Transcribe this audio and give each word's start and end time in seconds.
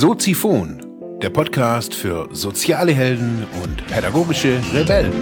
Soziphon, 0.00 0.80
der 1.20 1.28
Podcast 1.28 1.92
für 1.94 2.30
soziale 2.32 2.94
Helden 2.94 3.46
und 3.62 3.86
pädagogische 3.86 4.58
Rebellen. 4.72 5.12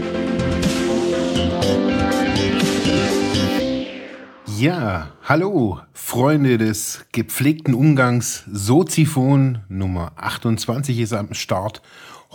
Ja, 4.57 5.11
hallo, 5.25 5.81
Freunde 5.93 6.59
des 6.59 7.05
gepflegten 7.11 7.75
Umgangs. 7.75 8.45
Soziphon 8.53 9.65
Nummer 9.69 10.13
28 10.15 11.01
ist 11.01 11.13
am 11.13 11.35
Start. 11.35 11.83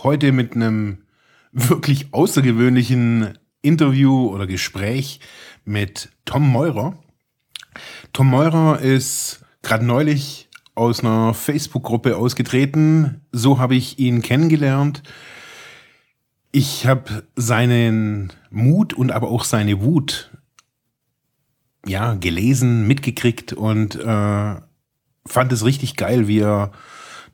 Heute 0.02 0.30
mit 0.30 0.54
einem 0.54 0.98
wirklich 1.50 2.12
außergewöhnlichen 2.12 3.38
Interview 3.62 4.26
oder 4.28 4.46
Gespräch 4.46 5.20
mit 5.64 6.10
Tom 6.26 6.46
Meurer. 6.46 6.98
Tom 8.12 8.26
Meurer 8.28 8.80
ist 8.80 9.46
gerade 9.62 9.86
neulich 9.86 10.50
aus 10.74 11.00
einer 11.00 11.34
Facebook-Gruppe 11.34 12.16
ausgetreten. 12.16 13.22
So 13.32 13.58
habe 13.58 13.74
ich 13.74 13.98
ihn 13.98 14.22
kennengelernt. 14.22 15.02
Ich 16.52 16.86
habe 16.86 17.24
seinen 17.36 18.32
Mut 18.50 18.92
und 18.92 19.10
aber 19.10 19.28
auch 19.28 19.44
seine 19.44 19.82
Wut 19.82 20.30
ja 21.86 22.14
gelesen, 22.14 22.86
mitgekriegt 22.86 23.52
und 23.52 23.96
äh, 23.96 24.54
fand 25.26 25.52
es 25.52 25.64
richtig 25.64 25.96
geil, 25.96 26.28
wie 26.28 26.40
er 26.40 26.72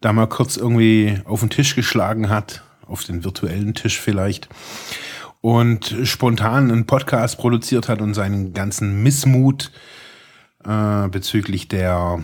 da 0.00 0.12
mal 0.12 0.26
kurz 0.26 0.56
irgendwie 0.56 1.20
auf 1.24 1.40
den 1.40 1.50
Tisch 1.50 1.76
geschlagen 1.76 2.30
hat, 2.30 2.62
auf 2.86 3.04
den 3.04 3.22
virtuellen 3.22 3.74
Tisch 3.74 4.00
vielleicht 4.00 4.48
und 5.40 5.96
spontan 6.04 6.70
einen 6.70 6.86
Podcast 6.86 7.38
produziert 7.38 7.88
hat 7.88 8.00
und 8.00 8.14
seinen 8.14 8.52
ganzen 8.52 9.02
Missmut 9.02 9.70
äh, 10.64 11.08
bezüglich 11.08 11.68
der 11.68 12.22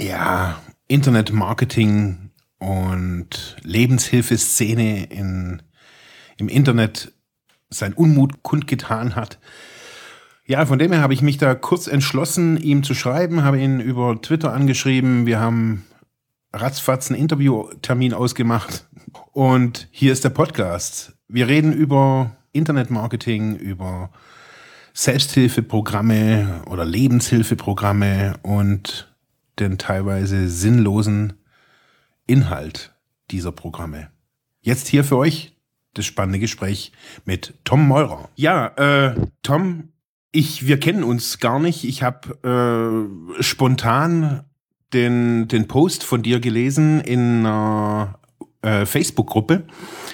ja, 0.00 0.60
Internet-Marketing 0.86 2.30
und 2.58 3.56
Lebenshilfeszene 3.62 5.04
in, 5.04 5.62
im 6.36 6.48
Internet 6.48 7.12
sein 7.70 7.92
Unmut 7.92 8.42
kundgetan 8.42 9.16
hat. 9.16 9.38
Ja, 10.46 10.64
von 10.64 10.78
dem 10.78 10.92
her 10.92 11.02
habe 11.02 11.12
ich 11.12 11.20
mich 11.20 11.36
da 11.36 11.54
kurz 11.54 11.86
entschlossen, 11.86 12.56
ihm 12.56 12.82
zu 12.82 12.94
schreiben, 12.94 13.42
habe 13.42 13.60
ihn 13.60 13.80
über 13.80 14.20
Twitter 14.22 14.52
angeschrieben. 14.52 15.26
Wir 15.26 15.40
haben 15.40 15.84
ratzfatz 16.52 17.10
einen 17.10 17.20
Interviewtermin 17.20 18.14
ausgemacht. 18.14 18.86
Und 19.32 19.88
hier 19.90 20.12
ist 20.12 20.24
der 20.24 20.30
Podcast. 20.30 21.12
Wir 21.28 21.48
reden 21.48 21.72
über 21.72 22.36
Internetmarketing, 22.52 23.56
über 23.56 24.10
Selbsthilfeprogramme 24.94 26.62
oder 26.66 26.84
Lebenshilfeprogramme 26.84 28.34
und 28.42 29.07
den 29.60 29.78
teilweise 29.78 30.48
sinnlosen 30.48 31.34
Inhalt 32.26 32.94
dieser 33.30 33.52
Programme. 33.52 34.10
Jetzt 34.60 34.88
hier 34.88 35.04
für 35.04 35.16
euch 35.16 35.56
das 35.94 36.06
spannende 36.06 36.38
Gespräch 36.38 36.92
mit 37.24 37.54
Tom 37.64 37.86
Meurer. 37.88 38.28
Ja, 38.36 38.68
äh, 38.76 39.14
Tom, 39.42 39.88
ich, 40.30 40.66
wir 40.66 40.78
kennen 40.78 41.04
uns 41.04 41.38
gar 41.38 41.58
nicht. 41.58 41.84
Ich 41.84 42.02
habe 42.02 43.08
äh, 43.38 43.42
spontan 43.42 44.44
den, 44.92 45.48
den 45.48 45.68
Post 45.68 46.04
von 46.04 46.22
dir 46.22 46.40
gelesen 46.40 47.00
in 47.00 47.40
einer 47.46 48.18
äh, 48.62 48.86
Facebook-Gruppe, 48.86 49.64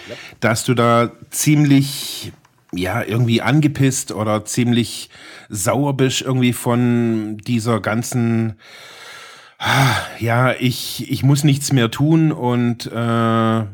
ja. 0.08 0.16
dass 0.40 0.64
du 0.64 0.74
da 0.74 1.12
ziemlich 1.30 2.32
ja, 2.72 3.02
irgendwie 3.02 3.40
angepisst 3.40 4.12
oder 4.12 4.44
ziemlich 4.44 5.10
sauer 5.48 5.96
bist 5.96 6.22
irgendwie 6.22 6.52
von 6.52 7.38
dieser 7.38 7.80
ganzen 7.80 8.54
ja, 10.18 10.54
ich, 10.58 11.10
ich 11.10 11.22
muss 11.22 11.44
nichts 11.44 11.72
mehr 11.72 11.90
tun 11.90 12.32
und 12.32 12.86
äh, 12.86 13.64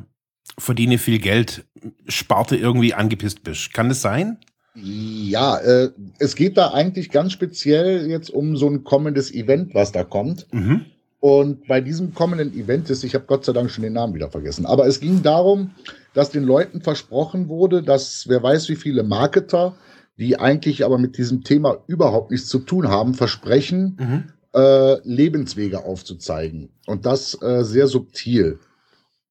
verdiene 0.58 0.98
viel 0.98 1.18
Geld, 1.18 1.64
sparte 2.06 2.56
irgendwie 2.56 2.94
angepisst 2.94 3.42
bist. 3.42 3.72
Kann 3.72 3.88
das 3.88 4.02
sein? 4.02 4.38
Ja, 4.74 5.58
äh, 5.58 5.90
es 6.18 6.36
geht 6.36 6.56
da 6.56 6.68
eigentlich 6.72 7.10
ganz 7.10 7.32
speziell 7.32 8.06
jetzt 8.08 8.30
um 8.30 8.56
so 8.56 8.68
ein 8.68 8.84
kommendes 8.84 9.32
Event, 9.32 9.74
was 9.74 9.92
da 9.92 10.04
kommt. 10.04 10.46
Mhm. 10.52 10.86
Und 11.18 11.66
bei 11.66 11.80
diesem 11.80 12.14
kommenden 12.14 12.54
Event 12.54 12.88
ist, 12.88 13.04
ich 13.04 13.14
habe 13.14 13.26
Gott 13.26 13.44
sei 13.44 13.52
Dank 13.52 13.70
schon 13.70 13.82
den 13.82 13.92
Namen 13.92 14.14
wieder 14.14 14.30
vergessen, 14.30 14.64
aber 14.64 14.86
es 14.86 15.00
ging 15.00 15.22
darum, 15.22 15.72
dass 16.14 16.30
den 16.30 16.44
Leuten 16.44 16.80
versprochen 16.80 17.48
wurde, 17.48 17.82
dass 17.82 18.26
wer 18.26 18.42
weiß 18.42 18.68
wie 18.70 18.76
viele 18.76 19.02
Marketer, 19.02 19.74
die 20.18 20.38
eigentlich 20.38 20.84
aber 20.84 20.98
mit 20.98 21.18
diesem 21.18 21.44
Thema 21.44 21.78
überhaupt 21.88 22.30
nichts 22.30 22.48
zu 22.48 22.60
tun 22.60 22.88
haben, 22.88 23.14
versprechen, 23.14 23.96
mhm 23.98 24.24
äh, 24.54 24.96
Lebenswege 25.02 25.84
aufzuzeigen. 25.84 26.70
Und 26.86 27.06
das 27.06 27.40
äh, 27.42 27.64
sehr 27.64 27.86
subtil. 27.86 28.58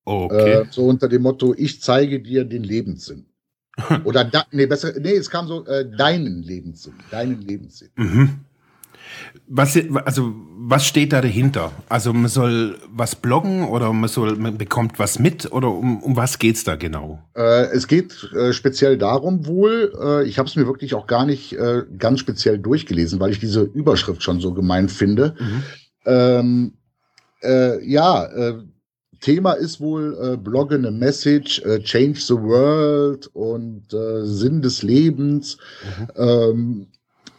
Okay. 0.05 0.61
Äh, 0.61 0.65
so 0.71 0.85
unter 0.85 1.07
dem 1.07 1.21
Motto, 1.21 1.53
ich 1.55 1.81
zeige 1.81 2.19
dir 2.19 2.45
den 2.45 2.63
Lebenssinn. 2.63 3.25
Oder 4.05 4.23
da, 4.23 4.45
nee, 4.51 4.65
besser, 4.65 4.93
nee, 4.99 5.13
es 5.13 5.29
kam 5.29 5.47
so 5.47 5.65
äh, 5.65 5.89
deinen 5.89 6.41
Lebenssinn, 6.41 6.95
deinen 7.11 7.41
Lebenssinn. 7.41 7.89
Mhm. 7.95 8.39
Was, 9.47 9.77
also, 10.05 10.33
was 10.57 10.85
steht 10.85 11.13
da 11.13 11.21
dahinter? 11.21 11.71
Also, 11.87 12.13
man 12.13 12.29
soll 12.29 12.77
was 12.91 13.15
bloggen 13.15 13.63
oder 13.63 13.91
man 13.93 14.09
soll, 14.09 14.35
man 14.35 14.57
bekommt 14.57 14.99
was 14.99 15.19
mit 15.19 15.51
oder 15.51 15.69
um, 15.69 16.01
um 16.01 16.15
was 16.15 16.39
geht's 16.39 16.63
da 16.63 16.75
genau? 16.75 17.23
Äh, 17.35 17.65
es 17.71 17.87
geht 17.87 18.31
äh, 18.33 18.53
speziell 18.53 18.97
darum 18.97 19.45
wohl, 19.45 19.93
äh, 20.01 20.27
ich 20.27 20.37
habe 20.37 20.47
es 20.47 20.55
mir 20.55 20.65
wirklich 20.65 20.93
auch 20.93 21.07
gar 21.07 21.25
nicht 21.25 21.53
äh, 21.53 21.83
ganz 21.97 22.19
speziell 22.19 22.59
durchgelesen, 22.59 23.19
weil 23.19 23.31
ich 23.31 23.39
diese 23.39 23.61
Überschrift 23.61 24.23
schon 24.23 24.39
so 24.39 24.53
gemein 24.53 24.89
finde. 24.89 25.35
Mhm. 25.39 25.63
Ähm, 26.05 26.73
äh, 27.41 27.83
ja, 27.85 28.25
äh, 28.25 28.53
Thema 29.21 29.53
ist 29.53 29.81
wohl 29.81 30.17
äh, 30.21 30.37
Blogge 30.37 30.75
eine 30.75 30.91
Message, 30.91 31.61
Change 31.83 32.19
the 32.19 32.35
World 32.35 33.27
und 33.33 33.87
Sinn 33.89 34.61
des 34.61 34.81
Lebens. 34.81 35.57
Mhm. 35.83 36.07
Ähm, 36.15 36.87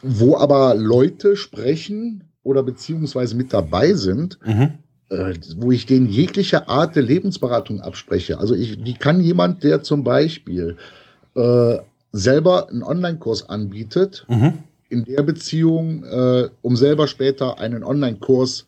wo 0.02 0.36
aber 0.36 0.74
Leute 0.74 1.36
sprechen 1.36 2.24
oder 2.42 2.62
beziehungsweise 2.62 3.36
mit 3.36 3.52
dabei 3.52 3.94
sind, 3.94 4.38
mhm. 4.44 4.72
äh, 5.10 5.34
wo 5.56 5.70
ich 5.70 5.86
denen 5.86 6.08
jegliche 6.08 6.68
Art 6.68 6.96
der 6.96 7.02
Lebensberatung 7.02 7.80
abspreche. 7.80 8.38
Also 8.38 8.54
ich, 8.54 8.84
wie 8.84 8.94
kann 8.94 9.20
jemand, 9.20 9.62
der 9.62 9.82
zum 9.82 10.04
Beispiel 10.04 10.76
äh, 11.34 11.78
selber 12.12 12.68
einen 12.70 12.82
Online-Kurs 12.82 13.48
anbietet, 13.48 14.24
mhm. 14.28 14.54
in 14.88 15.04
der 15.04 15.22
Beziehung, 15.22 16.04
äh, 16.04 16.48
um 16.62 16.76
selber 16.76 17.06
später 17.06 17.58
einen 17.58 17.84
Online-Kurs 17.84 18.66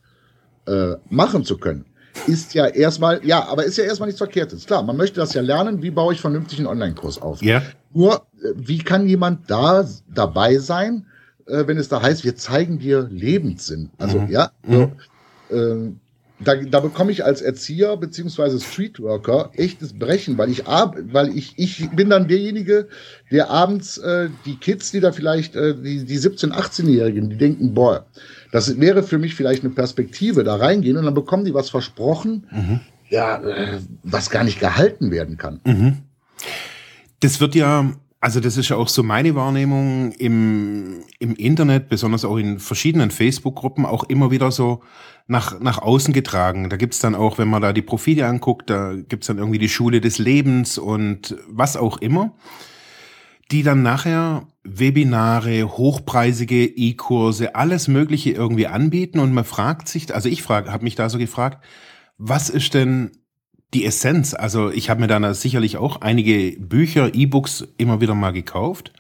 äh, 0.66 0.94
machen 1.09 1.44
zu 1.44 1.56
können, 1.59 1.87
ist 2.26 2.53
ja 2.54 2.66
erstmal, 2.66 3.25
ja, 3.25 3.48
aber 3.48 3.65
ist 3.65 3.78
ja 3.78 3.84
erstmal 3.84 4.06
nichts 4.09 4.19
Verkehrtes. 4.19 4.66
Klar, 4.66 4.82
man 4.82 4.97
möchte 4.97 5.19
das 5.19 5.32
ja 5.32 5.41
lernen, 5.41 5.82
wie 5.82 5.91
baue 5.91 6.12
ich 6.12 6.21
vernünftig 6.21 6.59
einen 6.59 6.69
Online-Kurs 6.69 7.21
auf. 7.21 7.42
Ja. 7.42 7.62
Nur, 7.92 8.16
äh, 8.16 8.53
wie 8.54 8.78
kann 8.78 9.09
jemand 9.09 9.50
da 9.50 9.88
dabei 10.15 10.59
sein 10.59 11.06
äh, 11.47 11.66
wenn 11.66 11.78
es 11.78 11.88
da 11.88 12.03
heißt, 12.03 12.25
wir 12.25 12.36
zeigen 12.36 12.78
dir 12.78 13.08
Lebenssinn. 13.10 13.91
Also 13.98 14.20
mhm. 14.20 14.28
ja, 14.30 14.50
so, 14.66 14.92
äh, 15.50 15.92
da, 16.44 16.56
da 16.56 16.80
bekomme 16.80 17.12
ich 17.12 17.25
als 17.25 17.41
Erzieher 17.41 17.97
beziehungsweise 17.97 18.60
Streetworker 18.60 19.50
echtes 19.54 19.98
Brechen, 19.98 20.38
weil 20.38 20.50
ich 20.50 20.64
weil 20.66 21.36
ich 21.36 21.54
ich 21.56 21.91
bin 21.91 22.10
dann 22.10 22.28
derjenige, 22.28 22.88
der 23.30 23.50
abends 23.50 23.98
äh, 23.98 24.28
die 24.44 24.56
Kids, 24.56 24.91
die 24.91 25.00
da 25.00 25.12
vielleicht 25.12 25.56
äh, 25.56 25.75
die 25.75 26.04
die 26.04 26.19
17, 26.19 26.53
18-Jährigen, 26.53 27.30
die 27.30 27.36
denken, 27.36 27.74
boah, 27.74 28.06
das 28.50 28.80
wäre 28.80 29.03
für 29.03 29.19
mich 29.19 29.34
vielleicht 29.34 29.64
eine 29.64 29.72
Perspektive, 29.72 30.44
da 30.44 30.56
reingehen 30.56 30.97
und 30.97 31.04
dann 31.04 31.14
bekommen 31.14 31.44
die 31.44 31.54
was 31.54 31.70
versprochen, 31.70 32.47
mhm. 32.50 32.80
ja, 33.09 33.42
äh, 33.42 33.78
was 34.03 34.30
gar 34.30 34.44
nicht 34.44 34.60
gehalten 34.60 35.10
werden 35.10 35.36
kann. 35.36 35.60
Mhm. 35.64 35.98
Das 37.20 37.41
wird 37.41 37.54
ja 37.54 37.92
also 38.22 38.38
das 38.38 38.56
ist 38.56 38.69
ja 38.69 38.77
auch 38.77 38.87
so 38.87 39.03
meine 39.03 39.34
Wahrnehmung 39.34 40.12
im, 40.12 41.03
im 41.19 41.34
Internet, 41.34 41.89
besonders 41.89 42.24
auch 42.24 42.36
in 42.36 42.60
verschiedenen 42.60 43.10
Facebook-Gruppen, 43.10 43.84
auch 43.84 44.04
immer 44.04 44.30
wieder 44.30 44.53
so 44.53 44.80
nach, 45.27 45.59
nach 45.59 45.78
außen 45.78 46.15
getragen. 46.15 46.71
Da 46.71 46.77
gibt's 46.77 47.01
dann 47.01 47.16
auch, 47.16 47.39
wenn 47.39 47.48
man 47.48 47.63
da 47.63 47.72
die 47.72 47.83
Profile 47.83 48.28
anguckt, 48.28 48.71
da 48.71 48.95
gibt's 48.95 49.27
dann 49.27 49.39
irgendwie 49.39 49.59
die 49.59 49.69
Schule 49.69 50.01
des 50.01 50.19
Lebens 50.19 50.78
und 50.78 51.36
was 51.48 51.77
auch 51.77 51.98
immer, 51.98 52.36
die 53.51 53.65
dann 53.65 53.83
nachher 53.83 54.47
Webinare, 54.63 55.65
hochpreisige 55.77 56.65
E-Kurse, 56.65 57.57
alles 57.57 57.89
Mögliche 57.89 58.30
irgendwie 58.30 58.69
anbieten 58.69 59.19
und 59.19 59.34
man 59.34 59.45
fragt 59.45 59.89
sich, 59.89 60.15
also 60.15 60.28
ich 60.28 60.45
frage, 60.45 60.72
habe 60.72 60.84
mich 60.84 60.95
da 60.95 61.09
so 61.09 61.19
gefragt, 61.19 61.65
was 62.19 62.51
ist 62.51 62.74
denn 62.74 63.10
die 63.74 63.84
Essenz. 63.84 64.34
Also 64.34 64.71
ich 64.71 64.91
habe 64.91 65.01
mir 65.01 65.07
dann 65.07 65.33
sicherlich 65.34 65.77
auch 65.77 66.01
einige 66.01 66.59
Bücher, 66.59 67.15
E-Books 67.15 67.66
immer 67.78 68.01
wieder 68.01 68.15
mal 68.15 68.33
gekauft. 68.33 68.92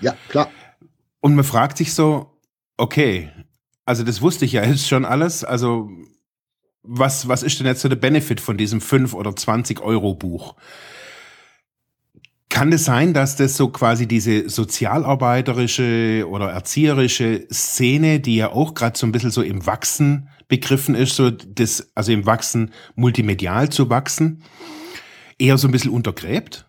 Ja, 0.00 0.14
klar. 0.28 0.50
Und 1.20 1.34
man 1.34 1.44
fragt 1.44 1.78
sich 1.78 1.94
so, 1.94 2.38
okay, 2.76 3.30
also 3.84 4.04
das 4.04 4.22
wusste 4.22 4.44
ich 4.44 4.52
ja 4.52 4.64
jetzt 4.64 4.88
schon 4.88 5.04
alles. 5.04 5.44
Also 5.44 5.90
was, 6.82 7.28
was 7.28 7.42
ist 7.42 7.58
denn 7.58 7.66
jetzt 7.66 7.82
so 7.82 7.88
der 7.88 7.96
Benefit 7.96 8.40
von 8.40 8.56
diesem 8.56 8.80
5 8.80 9.14
oder 9.14 9.34
20 9.34 9.80
Euro 9.80 10.14
Buch? 10.14 10.56
Kann 12.48 12.72
es 12.72 12.84
sein, 12.84 13.14
dass 13.14 13.36
das 13.36 13.56
so 13.56 13.68
quasi 13.68 14.08
diese 14.08 14.48
sozialarbeiterische 14.48 16.26
oder 16.28 16.50
erzieherische 16.50 17.46
Szene, 17.52 18.18
die 18.20 18.36
ja 18.36 18.50
auch 18.50 18.74
gerade 18.74 18.98
so 18.98 19.06
ein 19.06 19.12
bisschen 19.12 19.30
so 19.30 19.42
im 19.42 19.66
Wachsen 19.66 20.28
begriffen 20.50 20.94
ist, 20.94 21.16
so 21.16 21.30
das, 21.30 21.90
also 21.94 22.12
im 22.12 22.26
Wachsen 22.26 22.72
multimedial 22.94 23.70
zu 23.70 23.88
wachsen, 23.88 24.42
eher 25.38 25.56
so 25.56 25.66
ein 25.66 25.70
bisschen 25.70 25.92
untergräbt? 25.92 26.66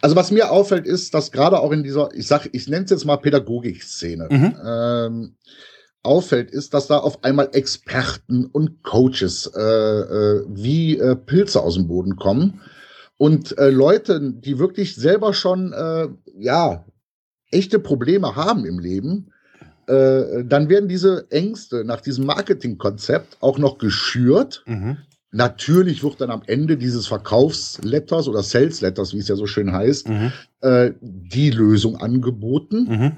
Also 0.00 0.14
was 0.14 0.30
mir 0.30 0.50
auffällt, 0.50 0.86
ist, 0.86 1.14
dass 1.14 1.32
gerade 1.32 1.58
auch 1.58 1.72
in 1.72 1.82
dieser, 1.82 2.14
ich 2.14 2.28
sag, 2.28 2.48
ich 2.52 2.68
nenne 2.68 2.84
es 2.84 2.90
jetzt 2.90 3.04
mal 3.04 3.16
Pädagogik-Szene, 3.16 4.28
mhm. 4.30 4.56
ähm, 4.64 5.36
auffällt, 6.04 6.50
ist, 6.50 6.74
dass 6.74 6.88
da 6.88 6.98
auf 6.98 7.22
einmal 7.24 7.50
Experten 7.52 8.46
und 8.46 8.82
Coaches 8.82 9.50
äh, 9.54 9.60
äh, 9.60 10.44
wie 10.48 10.98
äh, 10.98 11.16
Pilze 11.16 11.60
aus 11.60 11.74
dem 11.74 11.86
Boden 11.86 12.16
kommen 12.16 12.60
und 13.16 13.56
äh, 13.56 13.70
Leute, 13.70 14.20
die 14.20 14.58
wirklich 14.58 14.96
selber 14.96 15.32
schon 15.32 15.72
äh, 15.72 16.08
ja 16.36 16.84
echte 17.52 17.78
Probleme 17.78 18.34
haben 18.34 18.64
im 18.64 18.80
Leben, 18.80 19.32
äh, 19.86 20.44
dann 20.44 20.68
werden 20.68 20.88
diese 20.88 21.30
Ängste 21.30 21.84
nach 21.84 22.00
diesem 22.00 22.26
Marketingkonzept 22.26 23.38
auch 23.40 23.58
noch 23.58 23.78
geschürt. 23.78 24.62
Mhm. 24.66 24.98
Natürlich 25.30 26.02
wird 26.02 26.20
dann 26.20 26.30
am 26.30 26.42
Ende 26.46 26.76
dieses 26.76 27.06
Verkaufsletters 27.06 28.28
oder 28.28 28.42
Sales 28.42 28.80
Letters, 28.82 29.14
wie 29.14 29.18
es 29.18 29.28
ja 29.28 29.36
so 29.36 29.46
schön 29.46 29.72
heißt, 29.72 30.08
mhm. 30.08 30.32
äh, 30.60 30.92
die 31.00 31.50
Lösung 31.50 31.96
angeboten. 31.96 32.88
Mhm 32.88 33.12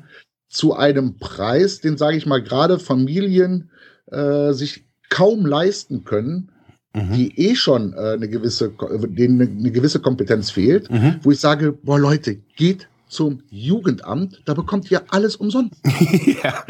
zu 0.55 0.75
einem 0.75 1.19
Preis, 1.19 1.81
den, 1.81 1.99
sage 1.99 2.17
ich 2.17 2.27
mal, 2.27 2.43
gerade 2.43 2.79
Familien 2.79 3.71
äh, 4.11 4.53
sich 4.53 4.87
kaum 5.11 5.45
leisten 5.45 6.05
können, 6.05 6.53
mhm. 6.95 7.13
die 7.13 7.39
eh 7.39 7.57
schon 7.57 7.93
äh, 7.93 8.13
eine 8.13 8.29
gewisse, 8.29 8.73
denen 9.09 9.59
eine 9.59 9.73
gewisse 9.73 10.01
Kompetenz 10.01 10.51
fehlt, 10.53 10.91
mhm. 10.91 11.17
wo 11.23 11.33
ich 11.33 11.41
sage, 11.41 11.73
boah 11.73 11.99
Leute, 11.99 12.37
geht 12.57 12.89
zum 13.15 13.43
Jugendamt, 13.49 14.43
da 14.45 14.55
bekommt 14.55 14.91
ihr 14.91 15.05
alles 15.09 15.37
umsonst. 15.37 15.81
ja. 16.43 16.65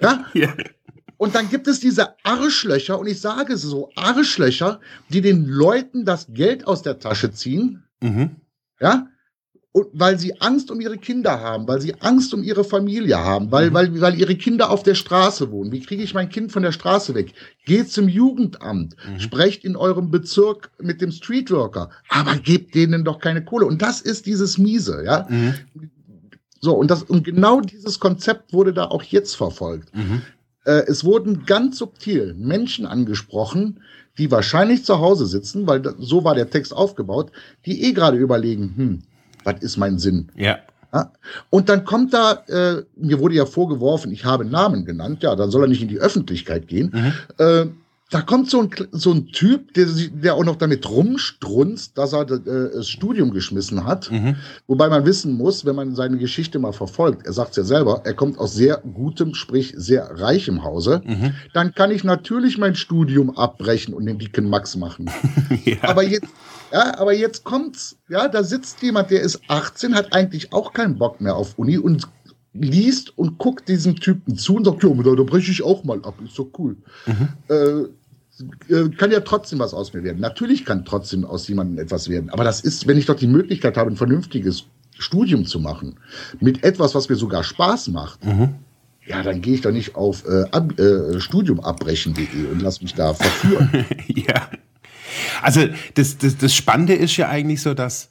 ja. 0.00 0.24
ja. 0.32 0.54
Und 1.16 1.34
dann 1.34 1.50
gibt 1.50 1.66
es 1.66 1.80
diese 1.80 2.14
Arschlöcher, 2.24 2.98
und 2.98 3.08
ich 3.08 3.20
sage 3.20 3.56
so, 3.56 3.90
Arschlöcher, 3.96 4.80
die 5.08 5.20
den 5.20 5.46
Leuten 5.46 6.04
das 6.04 6.28
Geld 6.32 6.66
aus 6.66 6.82
der 6.82 7.00
Tasche 7.00 7.32
ziehen, 7.32 7.82
mhm. 8.00 8.36
ja, 8.80 9.08
und 9.78 9.88
weil 9.92 10.18
sie 10.18 10.40
Angst 10.40 10.70
um 10.70 10.80
ihre 10.80 10.98
Kinder 10.98 11.40
haben, 11.40 11.68
weil 11.68 11.80
sie 11.80 11.94
Angst 12.00 12.34
um 12.34 12.42
ihre 12.42 12.64
Familie 12.64 13.18
haben, 13.18 13.50
weil, 13.52 13.70
mhm. 13.70 13.74
weil, 13.74 14.00
weil 14.00 14.18
ihre 14.18 14.34
Kinder 14.34 14.70
auf 14.70 14.82
der 14.82 14.94
Straße 14.94 15.50
wohnen. 15.50 15.72
Wie 15.72 15.80
kriege 15.80 16.02
ich 16.02 16.14
mein 16.14 16.28
Kind 16.28 16.52
von 16.52 16.62
der 16.62 16.72
Straße 16.72 17.14
weg? 17.14 17.32
Geht 17.64 17.90
zum 17.90 18.08
Jugendamt, 18.08 18.96
mhm. 19.08 19.20
sprecht 19.20 19.64
in 19.64 19.76
eurem 19.76 20.10
Bezirk 20.10 20.70
mit 20.80 21.00
dem 21.00 21.12
Streetworker, 21.12 21.90
aber 22.08 22.36
gebt 22.36 22.74
denen 22.74 23.04
doch 23.04 23.20
keine 23.20 23.44
Kohle. 23.44 23.66
Und 23.66 23.82
das 23.82 24.00
ist 24.00 24.26
dieses 24.26 24.58
Miese, 24.58 25.02
ja. 25.04 25.26
Mhm. 25.28 25.54
So, 26.60 26.74
und 26.74 26.90
das, 26.90 27.04
und 27.04 27.24
genau 27.24 27.60
dieses 27.60 28.00
Konzept 28.00 28.52
wurde 28.52 28.72
da 28.72 28.86
auch 28.86 29.02
jetzt 29.04 29.36
verfolgt. 29.36 29.94
Mhm. 29.94 30.22
Äh, 30.64 30.84
es 30.88 31.04
wurden 31.04 31.46
ganz 31.46 31.78
subtil 31.78 32.34
Menschen 32.34 32.84
angesprochen, 32.84 33.80
die 34.18 34.30
wahrscheinlich 34.32 34.84
zu 34.84 34.98
Hause 34.98 35.26
sitzen, 35.26 35.66
weil 35.68 35.82
so 35.98 36.24
war 36.24 36.34
der 36.34 36.50
Text 36.50 36.74
aufgebaut, 36.74 37.30
die 37.64 37.84
eh 37.84 37.92
gerade 37.92 38.16
überlegen, 38.16 38.74
hm, 38.76 39.02
was 39.48 39.62
ist 39.62 39.76
mein 39.76 39.98
Sinn? 39.98 40.28
Ja. 40.36 40.58
ja. 40.92 41.12
Und 41.50 41.68
dann 41.68 41.84
kommt 41.84 42.14
da, 42.14 42.32
äh, 42.46 42.82
mir 42.96 43.18
wurde 43.18 43.34
ja 43.34 43.46
vorgeworfen, 43.46 44.12
ich 44.12 44.24
habe 44.24 44.44
Namen 44.44 44.84
genannt, 44.84 45.22
ja, 45.22 45.34
dann 45.34 45.50
soll 45.50 45.62
er 45.62 45.68
nicht 45.68 45.82
in 45.82 45.88
die 45.88 45.98
Öffentlichkeit 45.98 46.68
gehen. 46.68 46.92
Mhm. 46.92 47.12
Äh, 47.44 47.66
da 48.10 48.22
kommt 48.22 48.48
so 48.48 48.62
ein, 48.62 48.70
so 48.92 49.12
ein 49.12 49.26
Typ, 49.28 49.74
der, 49.74 49.86
der 49.86 50.34
auch 50.34 50.44
noch 50.44 50.56
damit 50.56 50.88
rumstrunzt, 50.88 51.98
dass 51.98 52.14
er 52.14 52.22
äh, 52.22 52.70
das 52.74 52.88
Studium 52.88 53.32
geschmissen 53.32 53.84
hat. 53.84 54.10
Mhm. 54.10 54.36
Wobei 54.66 54.88
man 54.88 55.04
wissen 55.04 55.34
muss, 55.36 55.66
wenn 55.66 55.76
man 55.76 55.94
seine 55.94 56.16
Geschichte 56.16 56.58
mal 56.58 56.72
verfolgt, 56.72 57.26
er 57.26 57.34
sagt 57.34 57.50
es 57.50 57.56
ja 57.58 57.64
selber, 57.64 58.02
er 58.04 58.14
kommt 58.14 58.38
aus 58.38 58.54
sehr 58.54 58.78
gutem, 58.78 59.34
sprich 59.34 59.74
sehr 59.76 60.08
reichem 60.18 60.64
Hause, 60.64 61.02
mhm. 61.04 61.34
dann 61.52 61.74
kann 61.74 61.90
ich 61.90 62.02
natürlich 62.02 62.56
mein 62.56 62.74
Studium 62.76 63.36
abbrechen 63.36 63.92
und 63.92 64.06
den 64.06 64.18
dicken 64.18 64.48
Max 64.48 64.74
machen. 64.76 65.10
ja. 65.64 65.76
Aber 65.82 66.02
jetzt, 66.02 66.28
ja, 66.72 66.98
aber 66.98 67.14
jetzt 67.14 67.44
kommt's, 67.44 67.96
ja, 68.08 68.28
da 68.28 68.42
sitzt 68.42 68.82
jemand, 68.82 69.10
der 69.10 69.22
ist 69.22 69.40
18, 69.48 69.94
hat 69.94 70.12
eigentlich 70.12 70.52
auch 70.52 70.72
keinen 70.72 70.98
Bock 70.98 71.20
mehr 71.20 71.36
auf 71.36 71.58
Uni 71.58 71.78
und 71.78 72.08
liest 72.52 73.16
und 73.16 73.38
guckt 73.38 73.68
diesem 73.68 73.96
Typen 73.96 74.36
zu 74.36 74.56
und 74.56 74.64
sagt, 74.64 74.82
ja, 74.82 74.90
da 74.90 75.22
breche 75.22 75.50
ich 75.50 75.62
auch 75.62 75.84
mal 75.84 76.00
ab, 76.02 76.14
ist 76.24 76.38
doch 76.38 76.48
cool. 76.58 76.76
Mhm. 77.06 77.28
Äh, 77.48 77.88
äh, 78.72 78.88
kann 78.90 79.10
ja 79.10 79.20
trotzdem 79.20 79.58
was 79.58 79.74
aus 79.74 79.92
mir 79.92 80.04
werden. 80.04 80.20
Natürlich 80.20 80.64
kann 80.64 80.84
trotzdem 80.84 81.24
aus 81.24 81.48
jemandem 81.48 81.78
etwas 81.78 82.08
werden. 82.08 82.30
Aber 82.30 82.44
das 82.44 82.60
ist, 82.60 82.86
wenn 82.86 82.96
ich 82.96 83.06
doch 83.06 83.16
die 83.16 83.26
Möglichkeit 83.26 83.76
habe, 83.76 83.90
ein 83.90 83.96
vernünftiges 83.96 84.64
Studium 84.98 85.44
zu 85.44 85.60
machen, 85.60 85.98
mit 86.40 86.64
etwas, 86.64 86.94
was 86.94 87.08
mir 87.08 87.16
sogar 87.16 87.44
Spaß 87.44 87.88
macht, 87.88 88.24
mhm. 88.24 88.54
ja, 89.06 89.22
dann 89.22 89.40
gehe 89.40 89.54
ich 89.54 89.60
doch 89.60 89.72
nicht 89.72 89.96
auf 89.96 90.24
äh, 90.26 90.44
ab, 90.50 90.78
äh, 90.78 91.20
studiumabbrechen.de 91.20 92.46
und 92.50 92.62
lass 92.62 92.82
mich 92.82 92.94
da 92.94 93.14
verführen. 93.14 93.86
ja. 94.08 94.48
Also 95.42 95.68
das, 95.94 96.18
das, 96.18 96.36
das 96.36 96.54
Spannende 96.54 96.94
ist 96.94 97.16
ja 97.16 97.28
eigentlich 97.28 97.62
so, 97.62 97.74
dass 97.74 98.08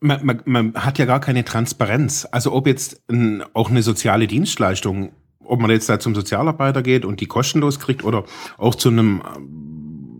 man, 0.00 0.24
man, 0.24 0.42
man 0.44 0.74
hat 0.74 0.98
ja 0.98 1.06
gar 1.06 1.20
keine 1.20 1.44
Transparenz. 1.44 2.26
Also 2.30 2.52
ob 2.52 2.66
jetzt 2.66 3.02
ein, 3.08 3.42
auch 3.54 3.70
eine 3.70 3.82
soziale 3.82 4.26
Dienstleistung 4.26 5.12
ob 5.46 5.60
man 5.60 5.70
jetzt 5.70 5.88
da 5.88 6.00
zum 6.00 6.14
Sozialarbeiter 6.14 6.82
geht 6.82 7.04
und 7.04 7.20
die 7.20 7.26
kostenlos 7.26 7.78
kriegt 7.78 8.04
oder 8.04 8.24
auch 8.58 8.74
zu 8.74 8.88
einem 8.88 9.22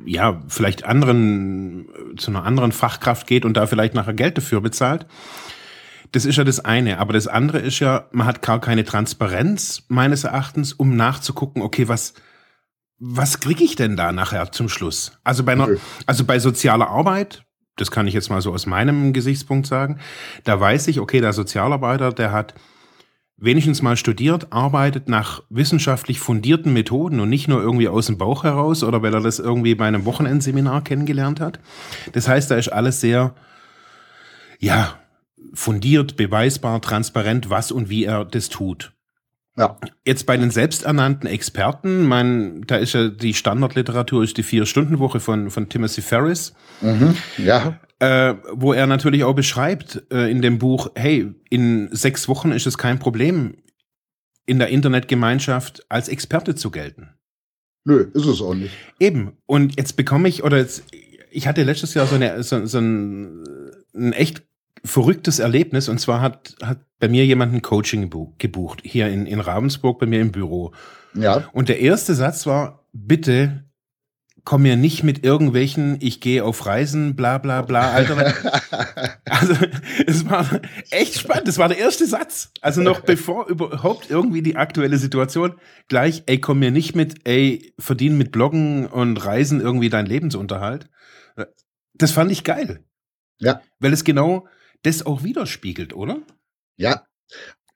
ja, 0.06 0.42
vielleicht 0.48 0.84
anderen, 0.84 1.86
zu 2.18 2.30
einer 2.30 2.44
anderen 2.44 2.72
Fachkraft 2.72 3.26
geht 3.26 3.44
und 3.44 3.56
da 3.56 3.66
vielleicht 3.66 3.94
nachher 3.94 4.12
Geld 4.12 4.36
dafür 4.36 4.60
bezahlt. 4.60 5.06
Das 6.12 6.26
ist 6.26 6.36
ja 6.36 6.44
das 6.44 6.60
eine. 6.60 6.98
Aber 6.98 7.14
das 7.14 7.26
andere 7.26 7.58
ist 7.58 7.80
ja, 7.80 8.06
man 8.12 8.26
hat 8.26 8.42
gar 8.42 8.60
keine 8.60 8.84
Transparenz, 8.84 9.84
meines 9.88 10.24
Erachtens, 10.24 10.74
um 10.74 10.94
nachzugucken, 10.94 11.62
okay, 11.62 11.88
was, 11.88 12.12
was 12.98 13.40
kriege 13.40 13.64
ich 13.64 13.76
denn 13.76 13.96
da 13.96 14.12
nachher 14.12 14.52
zum 14.52 14.68
Schluss? 14.68 15.18
Also 15.24 15.42
bei 15.42 15.52
einer, 15.52 15.68
also 16.06 16.24
bei 16.24 16.38
sozialer 16.38 16.88
Arbeit, 16.88 17.44
das 17.76 17.90
kann 17.90 18.06
ich 18.06 18.14
jetzt 18.14 18.30
mal 18.30 18.40
so 18.40 18.52
aus 18.52 18.66
meinem 18.66 19.12
Gesichtspunkt 19.12 19.66
sagen, 19.66 19.98
da 20.44 20.58
weiß 20.58 20.88
ich, 20.88 21.00
okay, 21.00 21.20
der 21.20 21.32
Sozialarbeiter, 21.32 22.12
der 22.12 22.32
hat 22.32 22.54
wenigstens 23.36 23.82
mal 23.82 23.96
studiert, 23.96 24.52
arbeitet 24.52 25.08
nach 25.08 25.42
wissenschaftlich 25.50 26.20
fundierten 26.20 26.72
Methoden 26.72 27.20
und 27.20 27.28
nicht 27.28 27.48
nur 27.48 27.60
irgendwie 27.60 27.88
aus 27.88 28.06
dem 28.06 28.16
Bauch 28.16 28.44
heraus 28.44 28.84
oder 28.84 29.02
weil 29.02 29.12
er 29.12 29.20
das 29.20 29.38
irgendwie 29.40 29.74
bei 29.74 29.86
einem 29.86 30.04
Wochenendseminar 30.04 30.84
kennengelernt 30.84 31.40
hat. 31.40 31.58
Das 32.12 32.28
heißt, 32.28 32.50
da 32.50 32.56
ist 32.56 32.68
alles 32.68 33.00
sehr, 33.00 33.34
ja, 34.60 34.98
fundiert, 35.52 36.16
beweisbar, 36.16 36.80
transparent, 36.80 37.50
was 37.50 37.72
und 37.72 37.90
wie 37.90 38.04
er 38.04 38.24
das 38.24 38.48
tut. 38.48 38.93
Ja. 39.56 39.78
Jetzt 40.04 40.26
bei 40.26 40.36
den 40.36 40.50
selbsternannten 40.50 41.28
Experten, 41.28 42.06
mein, 42.06 42.62
da 42.66 42.76
ist 42.76 42.92
ja 42.94 43.08
die 43.08 43.34
Standardliteratur 43.34 44.24
ist 44.24 44.36
die 44.36 44.42
Vier-Stunden-Woche 44.42 45.20
von, 45.20 45.50
von 45.50 45.68
Timothy 45.68 46.02
Ferris. 46.02 46.54
Mhm, 46.80 47.16
ja 47.38 47.78
äh, 48.00 48.34
wo 48.52 48.72
er 48.72 48.86
natürlich 48.86 49.24
auch 49.24 49.34
beschreibt 49.34 50.02
äh, 50.12 50.30
in 50.30 50.42
dem 50.42 50.58
Buch, 50.58 50.90
hey, 50.94 51.32
in 51.48 51.88
sechs 51.92 52.28
Wochen 52.28 52.52
ist 52.52 52.66
es 52.66 52.78
kein 52.78 52.98
Problem, 52.98 53.56
in 54.46 54.58
der 54.58 54.68
Internetgemeinschaft 54.68 55.86
als 55.88 56.08
Experte 56.08 56.54
zu 56.54 56.70
gelten. 56.70 57.14
Nö, 57.84 58.10
ist 58.12 58.26
es 58.26 58.40
auch 58.40 58.54
nicht. 58.54 58.74
Eben. 58.98 59.32
Und 59.46 59.76
jetzt 59.76 59.96
bekomme 59.96 60.28
ich, 60.28 60.42
oder 60.42 60.58
jetzt, 60.58 60.84
ich 61.30 61.46
hatte 61.46 61.62
letztes 61.62 61.94
Jahr 61.94 62.06
so, 62.06 62.16
eine, 62.16 62.42
so, 62.42 62.66
so 62.66 62.78
ein, 62.78 63.44
ein 63.94 64.12
echt 64.12 64.42
verrücktes 64.84 65.38
Erlebnis. 65.38 65.88
Und 65.88 65.98
zwar 65.98 66.20
hat, 66.20 66.56
hat 66.62 66.78
bei 66.98 67.08
mir 67.08 67.24
jemand 67.26 67.54
ein 67.54 67.62
Coaching 67.62 68.10
gebucht, 68.38 68.80
hier 68.84 69.08
in, 69.08 69.26
in 69.26 69.40
Ravensburg 69.40 69.98
bei 69.98 70.06
mir 70.06 70.20
im 70.20 70.32
Büro. 70.32 70.72
Ja. 71.14 71.48
Und 71.52 71.68
der 71.68 71.80
erste 71.80 72.14
Satz 72.14 72.46
war, 72.46 72.86
bitte 72.92 73.64
komm 74.44 74.62
mir 74.62 74.76
nicht 74.76 75.02
mit 75.02 75.24
irgendwelchen, 75.24 75.96
ich 76.00 76.20
gehe 76.20 76.44
auf 76.44 76.66
Reisen, 76.66 77.16
bla 77.16 77.38
bla 77.38 77.62
bla, 77.62 77.92
Alter. 77.92 78.34
also 79.24 79.54
es 80.06 80.28
war 80.28 80.60
echt 80.90 81.18
spannend. 81.18 81.48
Das 81.48 81.58
war 81.58 81.68
der 81.68 81.78
erste 81.78 82.06
Satz. 82.06 82.52
Also 82.60 82.82
noch 82.82 83.00
bevor 83.00 83.48
überhaupt 83.48 84.10
irgendwie 84.10 84.42
die 84.42 84.56
aktuelle 84.56 84.98
Situation 84.98 85.54
gleich, 85.88 86.24
ey, 86.26 86.38
komm 86.40 86.58
mir 86.58 86.70
nicht 86.70 86.94
mit, 86.94 87.26
ey, 87.26 87.72
verdien 87.78 88.18
mit 88.18 88.32
Bloggen 88.32 88.86
und 88.86 89.16
Reisen 89.24 89.60
irgendwie 89.60 89.88
dein 89.88 90.06
Lebensunterhalt. 90.06 90.90
Das 91.94 92.10
fand 92.10 92.30
ich 92.30 92.44
geil. 92.44 92.84
Ja. 93.38 93.62
Weil 93.78 93.92
es 93.92 94.04
genau 94.04 94.46
das 94.84 95.04
auch 95.04 95.24
widerspiegelt, 95.24 95.94
oder? 95.94 96.22
Ja, 96.76 97.04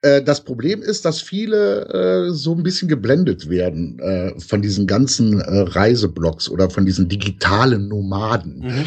äh, 0.02 0.22
das 0.22 0.44
Problem 0.44 0.82
ist, 0.82 1.04
dass 1.04 1.20
viele 1.20 2.28
äh, 2.28 2.32
so 2.32 2.54
ein 2.54 2.62
bisschen 2.62 2.88
geblendet 2.88 3.48
werden 3.48 3.98
äh, 3.98 4.38
von 4.38 4.62
diesen 4.62 4.86
ganzen 4.86 5.40
äh, 5.40 5.60
Reiseblogs 5.60 6.48
oder 6.48 6.70
von 6.70 6.86
diesen 6.86 7.08
digitalen 7.08 7.88
Nomaden. 7.88 8.60
Mhm. 8.60 8.84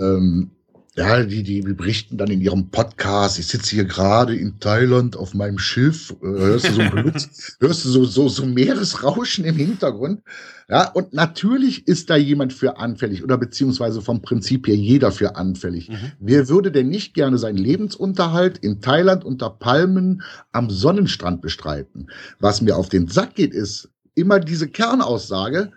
Ähm, 0.00 0.50
Ja, 0.96 1.24
die, 1.24 1.42
die 1.42 1.60
berichten 1.62 2.18
dann 2.18 2.30
in 2.30 2.40
ihrem 2.40 2.70
Podcast, 2.70 3.40
ich 3.40 3.48
sitze 3.48 3.74
hier 3.74 3.84
gerade 3.84 4.36
in 4.36 4.60
Thailand 4.60 5.16
auf 5.16 5.34
meinem 5.34 5.58
Schiff, 5.58 6.14
äh, 6.22 6.26
hörst 6.26 6.68
du 6.68 6.72
so, 6.72 6.82
Blitz, 6.90 7.56
hörst 7.60 7.84
du 7.84 7.88
so, 7.88 8.04
so, 8.04 8.28
so 8.28 8.46
Meeresrauschen 8.46 9.44
im 9.44 9.56
Hintergrund. 9.56 10.22
Ja, 10.68 10.88
und 10.92 11.12
natürlich 11.12 11.88
ist 11.88 12.10
da 12.10 12.16
jemand 12.16 12.52
für 12.52 12.78
anfällig 12.78 13.24
oder 13.24 13.36
beziehungsweise 13.36 14.02
vom 14.02 14.22
Prinzip 14.22 14.68
her 14.68 14.76
jeder 14.76 15.10
für 15.10 15.34
anfällig. 15.34 15.88
Mhm. 15.88 16.12
Wer 16.20 16.48
würde 16.48 16.70
denn 16.70 16.90
nicht 16.90 17.12
gerne 17.12 17.38
seinen 17.38 17.58
Lebensunterhalt 17.58 18.58
in 18.58 18.80
Thailand 18.80 19.24
unter 19.24 19.50
Palmen 19.50 20.22
am 20.52 20.70
Sonnenstrand 20.70 21.42
bestreiten? 21.42 22.06
Was 22.38 22.60
mir 22.60 22.76
auf 22.76 22.88
den 22.88 23.08
Sack 23.08 23.34
geht, 23.34 23.52
ist 23.52 23.90
immer 24.14 24.38
diese 24.38 24.68
Kernaussage, 24.68 25.72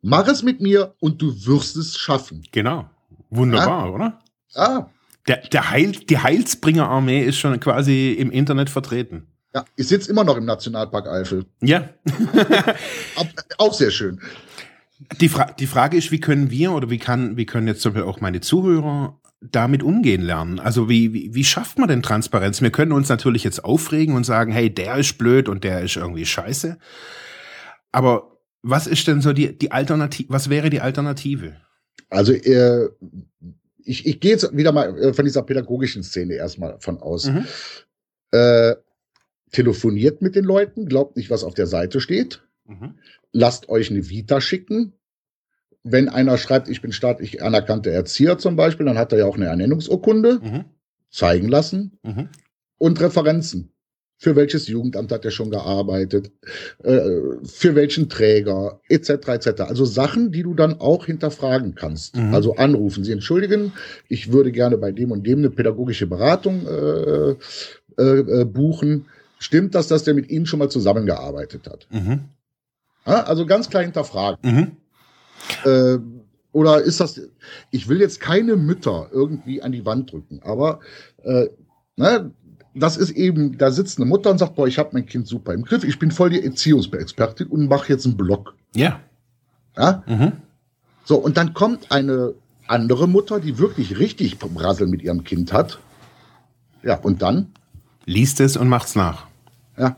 mach 0.00 0.28
es 0.28 0.44
mit 0.44 0.60
mir 0.60 0.94
und 1.00 1.20
du 1.20 1.34
wirst 1.44 1.76
es 1.76 1.98
schaffen. 1.98 2.44
Genau. 2.52 2.88
Wunderbar, 3.30 3.86
ja? 3.86 3.92
oder? 3.92 4.18
Ah. 4.58 4.90
Der, 5.26 5.36
der 5.48 5.70
Heil, 5.70 5.92
die 5.92 6.18
Heilsbringer-Armee 6.18 7.22
ist 7.22 7.38
schon 7.38 7.58
quasi 7.60 8.12
im 8.12 8.30
Internet 8.30 8.70
vertreten. 8.70 9.26
Ja, 9.54 9.64
ich 9.76 9.88
sitze 9.88 10.10
immer 10.10 10.24
noch 10.24 10.36
im 10.36 10.44
Nationalpark 10.44 11.06
Eifel. 11.06 11.46
Ja. 11.60 11.88
auch 13.58 13.74
sehr 13.74 13.90
schön. 13.90 14.20
Die, 15.20 15.28
Fra 15.28 15.52
die 15.58 15.66
Frage 15.66 15.96
ist, 15.96 16.10
wie 16.10 16.20
können 16.20 16.50
wir 16.50 16.72
oder 16.72 16.90
wie, 16.90 16.98
kann, 16.98 17.36
wie 17.36 17.46
können 17.46 17.68
jetzt 17.68 17.82
zum 17.82 17.92
Beispiel 17.92 18.08
auch 18.08 18.20
meine 18.20 18.40
Zuhörer 18.40 19.18
damit 19.40 19.82
umgehen 19.82 20.22
lernen? 20.22 20.58
Also 20.58 20.88
wie, 20.88 21.12
wie, 21.12 21.34
wie 21.34 21.44
schafft 21.44 21.78
man 21.78 21.88
denn 21.88 22.02
Transparenz? 22.02 22.60
Wir 22.60 22.70
können 22.70 22.92
uns 22.92 23.08
natürlich 23.08 23.44
jetzt 23.44 23.64
aufregen 23.64 24.16
und 24.16 24.24
sagen, 24.24 24.52
hey, 24.52 24.72
der 24.72 24.96
ist 24.96 25.18
blöd 25.18 25.48
und 25.48 25.64
der 25.64 25.82
ist 25.82 25.96
irgendwie 25.96 26.26
scheiße. 26.26 26.78
Aber 27.92 28.38
was 28.62 28.86
ist 28.86 29.06
denn 29.06 29.20
so 29.20 29.32
die, 29.32 29.56
die 29.56 29.72
Alternative, 29.72 30.28
was 30.30 30.50
wäre 30.50 30.68
die 30.68 30.80
Alternative? 30.80 31.56
Also 32.10 32.32
äh, 32.32 32.88
ich, 33.88 34.06
ich 34.06 34.20
gehe 34.20 34.32
jetzt 34.32 34.56
wieder 34.56 34.72
mal 34.72 34.96
äh, 34.98 35.14
von 35.14 35.24
dieser 35.24 35.42
pädagogischen 35.42 36.02
Szene 36.02 36.34
erstmal 36.34 36.78
von 36.80 36.98
aus. 36.98 37.26
Mhm. 37.26 37.46
Äh, 38.30 38.74
telefoniert 39.50 40.20
mit 40.20 40.34
den 40.34 40.44
Leuten, 40.44 40.86
glaubt 40.86 41.16
nicht, 41.16 41.30
was 41.30 41.42
auf 41.42 41.54
der 41.54 41.66
Seite 41.66 42.00
steht. 42.00 42.42
Mhm. 42.66 42.98
Lasst 43.32 43.70
euch 43.70 43.90
eine 43.90 44.10
Vita 44.10 44.42
schicken. 44.42 44.92
Wenn 45.82 46.10
einer 46.10 46.36
schreibt, 46.36 46.68
ich 46.68 46.82
bin 46.82 46.92
staatlich 46.92 47.42
anerkannter 47.42 47.90
Erzieher 47.90 48.36
zum 48.36 48.56
Beispiel, 48.56 48.84
dann 48.84 48.98
hat 48.98 49.12
er 49.12 49.20
ja 49.20 49.24
auch 49.24 49.36
eine 49.36 49.46
Ernennungsurkunde. 49.46 50.40
Mhm. 50.42 50.64
Zeigen 51.10 51.48
lassen. 51.48 51.98
Mhm. 52.02 52.28
Und 52.76 53.00
Referenzen. 53.00 53.72
Für 54.20 54.34
welches 54.34 54.66
Jugendamt 54.66 55.12
hat 55.12 55.24
er 55.24 55.30
schon 55.30 55.50
gearbeitet? 55.50 56.32
Äh, 56.82 57.00
für 57.44 57.76
welchen 57.76 58.08
Träger? 58.08 58.80
Etc. 58.88 59.10
etc. 59.10 59.60
Also 59.60 59.84
Sachen, 59.84 60.32
die 60.32 60.42
du 60.42 60.54
dann 60.54 60.80
auch 60.80 61.06
hinterfragen 61.06 61.76
kannst. 61.76 62.16
Mhm. 62.16 62.34
Also 62.34 62.56
anrufen. 62.56 63.04
Sie 63.04 63.12
entschuldigen, 63.12 63.72
ich 64.08 64.32
würde 64.32 64.50
gerne 64.50 64.76
bei 64.76 64.90
dem 64.90 65.12
und 65.12 65.24
dem 65.24 65.38
eine 65.38 65.50
pädagogische 65.50 66.08
Beratung 66.08 66.66
äh, 66.66 67.36
äh, 67.96 68.40
äh 68.40 68.44
buchen. 68.44 69.06
Stimmt 69.38 69.76
das, 69.76 69.86
dass 69.86 70.02
der 70.02 70.14
mit 70.14 70.28
Ihnen 70.30 70.46
schon 70.46 70.58
mal 70.58 70.68
zusammengearbeitet 70.68 71.68
hat? 71.68 71.86
Mhm. 71.90 72.24
Ja, 73.06 73.22
also 73.22 73.46
ganz 73.46 73.70
klar 73.70 73.84
hinterfragen. 73.84 74.38
Mhm. 74.42 74.76
Äh, 75.64 75.98
oder 76.50 76.80
ist 76.82 76.98
das, 76.98 77.20
ich 77.70 77.88
will 77.88 78.00
jetzt 78.00 78.18
keine 78.18 78.56
Mütter 78.56 79.10
irgendwie 79.12 79.62
an 79.62 79.70
die 79.70 79.86
Wand 79.86 80.10
drücken, 80.10 80.40
aber 80.42 80.80
äh, 81.22 81.46
ne, 81.94 82.32
das 82.78 82.96
ist 82.96 83.10
eben, 83.10 83.58
da 83.58 83.70
sitzt 83.70 83.98
eine 83.98 84.06
Mutter 84.06 84.30
und 84.30 84.38
sagt, 84.38 84.54
boah, 84.54 84.66
ich 84.66 84.78
habe 84.78 84.90
mein 84.92 85.06
Kind 85.06 85.26
super 85.26 85.52
im 85.54 85.64
Griff, 85.64 85.84
ich 85.84 85.98
bin 85.98 86.10
voll 86.10 86.30
die 86.30 86.42
Erziehungsexpertin 86.42 87.48
und 87.48 87.68
mache 87.68 87.92
jetzt 87.92 88.06
einen 88.06 88.16
Blog. 88.16 88.54
Ja. 88.74 89.00
Ja. 89.76 90.02
Mhm. 90.06 90.32
So, 91.04 91.16
und 91.16 91.36
dann 91.36 91.54
kommt 91.54 91.90
eine 91.90 92.34
andere 92.66 93.08
Mutter, 93.08 93.40
die 93.40 93.58
wirklich 93.58 93.98
richtig 93.98 94.38
Brassel 94.38 94.86
mit 94.86 95.02
ihrem 95.02 95.24
Kind 95.24 95.52
hat. 95.52 95.78
Ja, 96.82 96.96
und 96.96 97.22
dann? 97.22 97.52
Liest 98.04 98.40
es 98.40 98.56
und 98.56 98.68
macht's 98.68 98.94
nach. 98.94 99.26
Ja. 99.76 99.96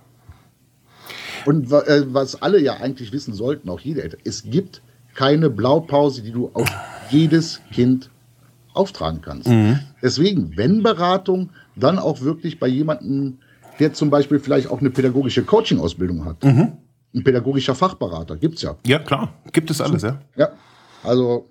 Und 1.46 1.72
äh, 1.72 2.12
was 2.12 2.40
alle 2.42 2.60
ja 2.60 2.74
eigentlich 2.74 3.12
wissen 3.12 3.34
sollten, 3.34 3.68
auch 3.70 3.80
jede 3.80 4.02
Eltern, 4.02 4.20
es 4.24 4.44
gibt 4.44 4.82
keine 5.14 5.50
Blaupause, 5.50 6.22
die 6.22 6.32
du 6.32 6.50
auf 6.52 6.70
jedes 7.10 7.60
Kind 7.72 8.10
auftragen 8.72 9.20
kannst. 9.20 9.48
Mhm. 9.48 9.80
Deswegen, 10.02 10.56
wenn 10.56 10.82
Beratung, 10.82 11.50
dann 11.76 11.98
auch 11.98 12.20
wirklich 12.20 12.58
bei 12.58 12.68
jemandem, 12.68 13.38
der 13.78 13.92
zum 13.92 14.10
Beispiel 14.10 14.38
vielleicht 14.38 14.68
auch 14.68 14.80
eine 14.80 14.90
pädagogische 14.90 15.44
Coaching-Ausbildung 15.44 16.24
hat. 16.24 16.42
Mhm. 16.44 16.72
Ein 17.14 17.24
pädagogischer 17.24 17.74
Fachberater, 17.74 18.36
gibt's 18.36 18.62
ja. 18.62 18.76
Ja, 18.86 18.98
klar, 18.98 19.32
gibt 19.52 19.70
es 19.70 19.80
alles, 19.80 20.02
ja. 20.02 20.20
Ja, 20.36 20.50
also. 21.02 21.48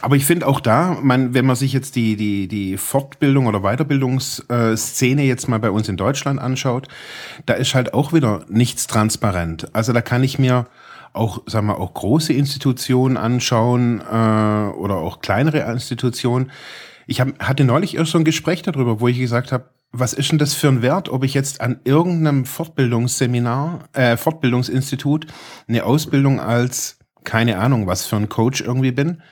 Aber 0.00 0.16
ich 0.16 0.24
finde 0.24 0.46
auch 0.46 0.60
da, 0.60 0.98
man, 1.02 1.34
wenn 1.34 1.46
man 1.46 1.56
sich 1.56 1.72
jetzt 1.72 1.96
die, 1.96 2.16
die, 2.16 2.48
die 2.48 2.76
Fortbildung 2.76 3.46
oder 3.46 3.60
Weiterbildungsszene 3.60 5.22
jetzt 5.22 5.48
mal 5.48 5.58
bei 5.58 5.70
uns 5.70 5.88
in 5.88 5.96
Deutschland 5.96 6.40
anschaut, 6.40 6.88
da 7.46 7.54
ist 7.54 7.74
halt 7.74 7.94
auch 7.94 8.12
wieder 8.12 8.44
nichts 8.48 8.86
transparent. 8.86 9.68
Also 9.74 9.92
da 9.92 10.02
kann 10.02 10.24
ich 10.24 10.38
mir 10.38 10.66
auch, 11.12 11.42
sagen 11.46 11.66
wir, 11.66 11.78
auch 11.78 11.94
große 11.94 12.32
Institutionen 12.32 13.16
anschauen 13.16 14.00
äh, 14.00 14.04
oder 14.04 14.96
auch 14.96 15.20
kleinere 15.20 15.60
Institutionen. 15.70 16.50
Ich 17.06 17.20
hab, 17.20 17.38
hatte 17.42 17.64
neulich 17.64 17.96
erst 17.96 18.12
so 18.12 18.18
ein 18.18 18.24
Gespräch 18.24 18.62
darüber, 18.62 19.00
wo 19.00 19.08
ich 19.08 19.18
gesagt 19.18 19.52
habe, 19.52 19.70
was 19.92 20.14
ist 20.14 20.30
denn 20.30 20.38
das 20.38 20.54
für 20.54 20.68
ein 20.68 20.82
Wert, 20.82 21.10
ob 21.10 21.22
ich 21.22 21.34
jetzt 21.34 21.60
an 21.60 21.80
irgendeinem 21.84 22.46
Fortbildungsseminar, 22.46 23.88
äh, 23.92 24.16
Fortbildungsinstitut 24.16 25.26
eine 25.68 25.84
Ausbildung 25.84 26.40
als, 26.40 26.98
keine 27.24 27.58
Ahnung, 27.58 27.86
was 27.86 28.06
für 28.06 28.16
ein 28.16 28.30
Coach 28.30 28.62
irgendwie 28.62 28.92
bin? 28.92 29.22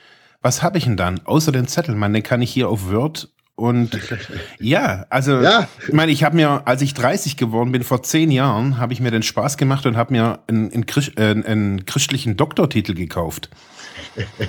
Was 0.43 0.63
habe 0.63 0.79
ich 0.79 0.85
denn 0.85 0.97
dann? 0.97 1.21
Außer 1.25 1.53
den 1.53 1.67
Zettel, 1.67 1.95
man, 1.95 2.13
den 2.13 2.23
kann 2.23 2.43
ich 2.43 2.51
hier 2.51 2.69
auf 2.69 2.91
Word 2.91 3.31
und 3.61 3.91
ja, 4.59 5.05
also 5.11 5.41
ja. 5.43 5.69
ich 5.87 5.93
meine, 5.93 6.13
ich 6.13 6.25
habe 6.25 6.35
mir, 6.35 6.67
als 6.67 6.81
ich 6.81 6.95
30 6.95 7.37
geworden 7.37 7.73
bin, 7.73 7.85
vor 7.85 8.03
zehn 8.03 8.31
Jahren, 8.31 8.79
habe 8.79 8.95
ich 8.95 9.01
mir 9.01 9.11
den 9.11 9.23
Spaß 9.23 9.59
gemacht 9.59 9.85
und 9.85 9.99
habe 9.99 10.15
mir 10.15 10.41
einen, 10.47 10.73
einen, 10.73 10.87
äh, 11.17 11.47
einen 11.47 11.85
christlichen 11.85 12.39
Doktortitel 12.39 12.95
gekauft. 12.95 13.51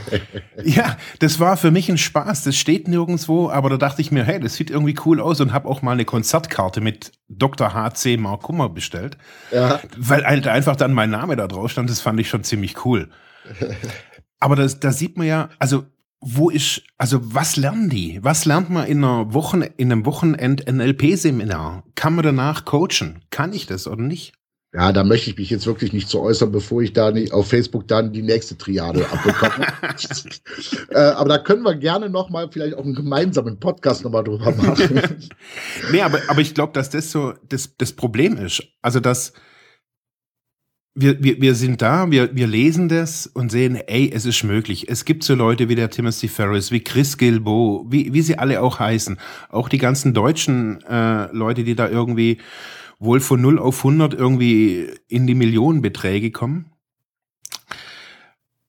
ja, 0.63 0.98
das 1.20 1.39
war 1.39 1.58
für 1.58 1.72
mich 1.72 1.89
ein 1.89 1.98
Spaß. 1.98 2.43
Das 2.43 2.55
steht 2.55 2.88
nirgendwo, 2.88 3.50
aber 3.50 3.70
da 3.70 3.77
dachte 3.77 4.01
ich 4.01 4.12
mir, 4.12 4.24
hey, 4.24 4.39
das 4.39 4.55
sieht 4.55 4.70
irgendwie 4.70 4.96
cool 5.05 5.20
aus 5.20 5.39
und 5.41 5.53
habe 5.53 5.67
auch 5.67 5.81
mal 5.81 5.91
eine 5.91 6.05
Konzertkarte 6.05 6.81
mit 6.81 7.12
Dr. 7.27 7.74
HC 7.74 8.17
Mark 8.17 8.43
Kummer 8.43 8.70
bestellt. 8.70 9.17
Ja. 9.51 9.79
Weil 9.98 10.25
halt 10.25 10.48
einfach 10.48 10.75
dann 10.75 10.93
mein 10.93 11.10
Name 11.10 11.36
da 11.36 11.48
drauf 11.48 11.72
stand, 11.72 11.89
das 11.89 12.01
fand 12.01 12.20
ich 12.20 12.29
schon 12.29 12.43
ziemlich 12.43 12.86
cool. 12.86 13.10
Aber 14.39 14.55
das, 14.55 14.79
da 14.79 14.91
sieht 14.91 15.17
man 15.17 15.27
ja, 15.27 15.50
also 15.60 15.86
wo 16.22 16.51
ist, 16.51 16.84
also 16.98 17.20
was 17.34 17.55
lernen 17.55 17.89
die? 17.89 18.20
Was 18.22 18.46
lernt 18.46 18.70
man 18.70 18.86
in 18.86 19.03
einer 19.03 19.34
Wochen, 19.34 19.63
in 19.63 19.91
einem 19.91 20.05
Wochenend 20.05 20.72
NLP-Seminar? 20.72 21.84
Kann 21.96 22.13
man 22.13 22.24
danach 22.24 22.63
coachen? 22.65 23.25
Kann 23.31 23.53
ich 23.53 23.65
das 23.65 23.88
oder 23.88 24.03
nicht? 24.03 24.34
Ja, 24.73 24.93
da 24.93 25.03
möchte 25.03 25.29
ich 25.29 25.37
mich 25.37 25.49
jetzt 25.49 25.67
wirklich 25.67 25.91
nicht 25.91 26.07
zu 26.07 26.21
äußern, 26.21 26.51
bevor 26.51 26.81
ich 26.81 26.93
da 26.93 27.11
nicht 27.11 27.33
auf 27.33 27.49
Facebook 27.49 27.89
dann 27.89 28.13
die 28.13 28.21
nächste 28.21 28.57
Triade 28.57 29.05
abbekomme. 29.11 29.67
äh, 30.91 30.97
aber 30.97 31.29
da 31.29 31.37
können 31.39 31.63
wir 31.63 31.75
gerne 31.75 32.09
noch 32.09 32.29
mal 32.29 32.49
vielleicht 32.49 32.75
auch 32.75 32.85
einen 32.85 32.95
gemeinsamen 32.95 33.59
Podcast 33.59 34.05
noch 34.05 34.11
mal 34.11 34.23
drüber 34.23 34.55
machen. 34.55 35.01
nee, 35.91 36.01
aber, 36.01 36.19
aber 36.27 36.39
ich 36.39 36.53
glaube, 36.53 36.71
dass 36.71 36.89
das 36.89 37.11
so 37.11 37.33
das, 37.49 37.75
das 37.77 37.91
Problem 37.91 38.37
ist. 38.37 38.63
Also, 38.81 39.01
dass 39.01 39.33
wir, 40.93 41.21
wir, 41.21 41.41
wir 41.41 41.55
sind 41.55 41.81
da, 41.81 42.09
wir, 42.09 42.33
wir 42.33 42.47
lesen 42.47 42.87
das 42.87 43.27
und 43.27 43.51
sehen, 43.51 43.75
ey, 43.75 44.09
es 44.13 44.25
ist 44.25 44.43
möglich. 44.43 44.89
Es 44.89 45.03
gibt 45.03 45.23
so 45.23 45.35
Leute 45.35 45.67
wie 45.67 45.75
der 45.75 45.89
Timothy 45.89 46.29
Ferris, 46.29 46.71
wie 46.71 46.81
Chris 46.81 47.17
Gilbo, 47.17 47.85
wie, 47.89 48.13
wie 48.13 48.21
sie 48.21 48.37
alle 48.37 48.61
auch 48.61 48.79
heißen. 48.79 49.17
Auch 49.49 49.67
die 49.67 49.77
ganzen 49.77 50.13
deutschen 50.13 50.81
äh, 50.83 51.29
Leute, 51.33 51.65
die 51.65 51.75
da 51.75 51.89
irgendwie 51.89 52.37
wohl 53.01 53.20
von 53.20 53.41
0 53.41 53.58
auf 53.58 53.79
100 53.79 54.13
irgendwie 54.13 54.88
in 55.08 55.25
die 55.25 55.34
Millionenbeträge 55.34 56.29
kommen. 56.31 56.72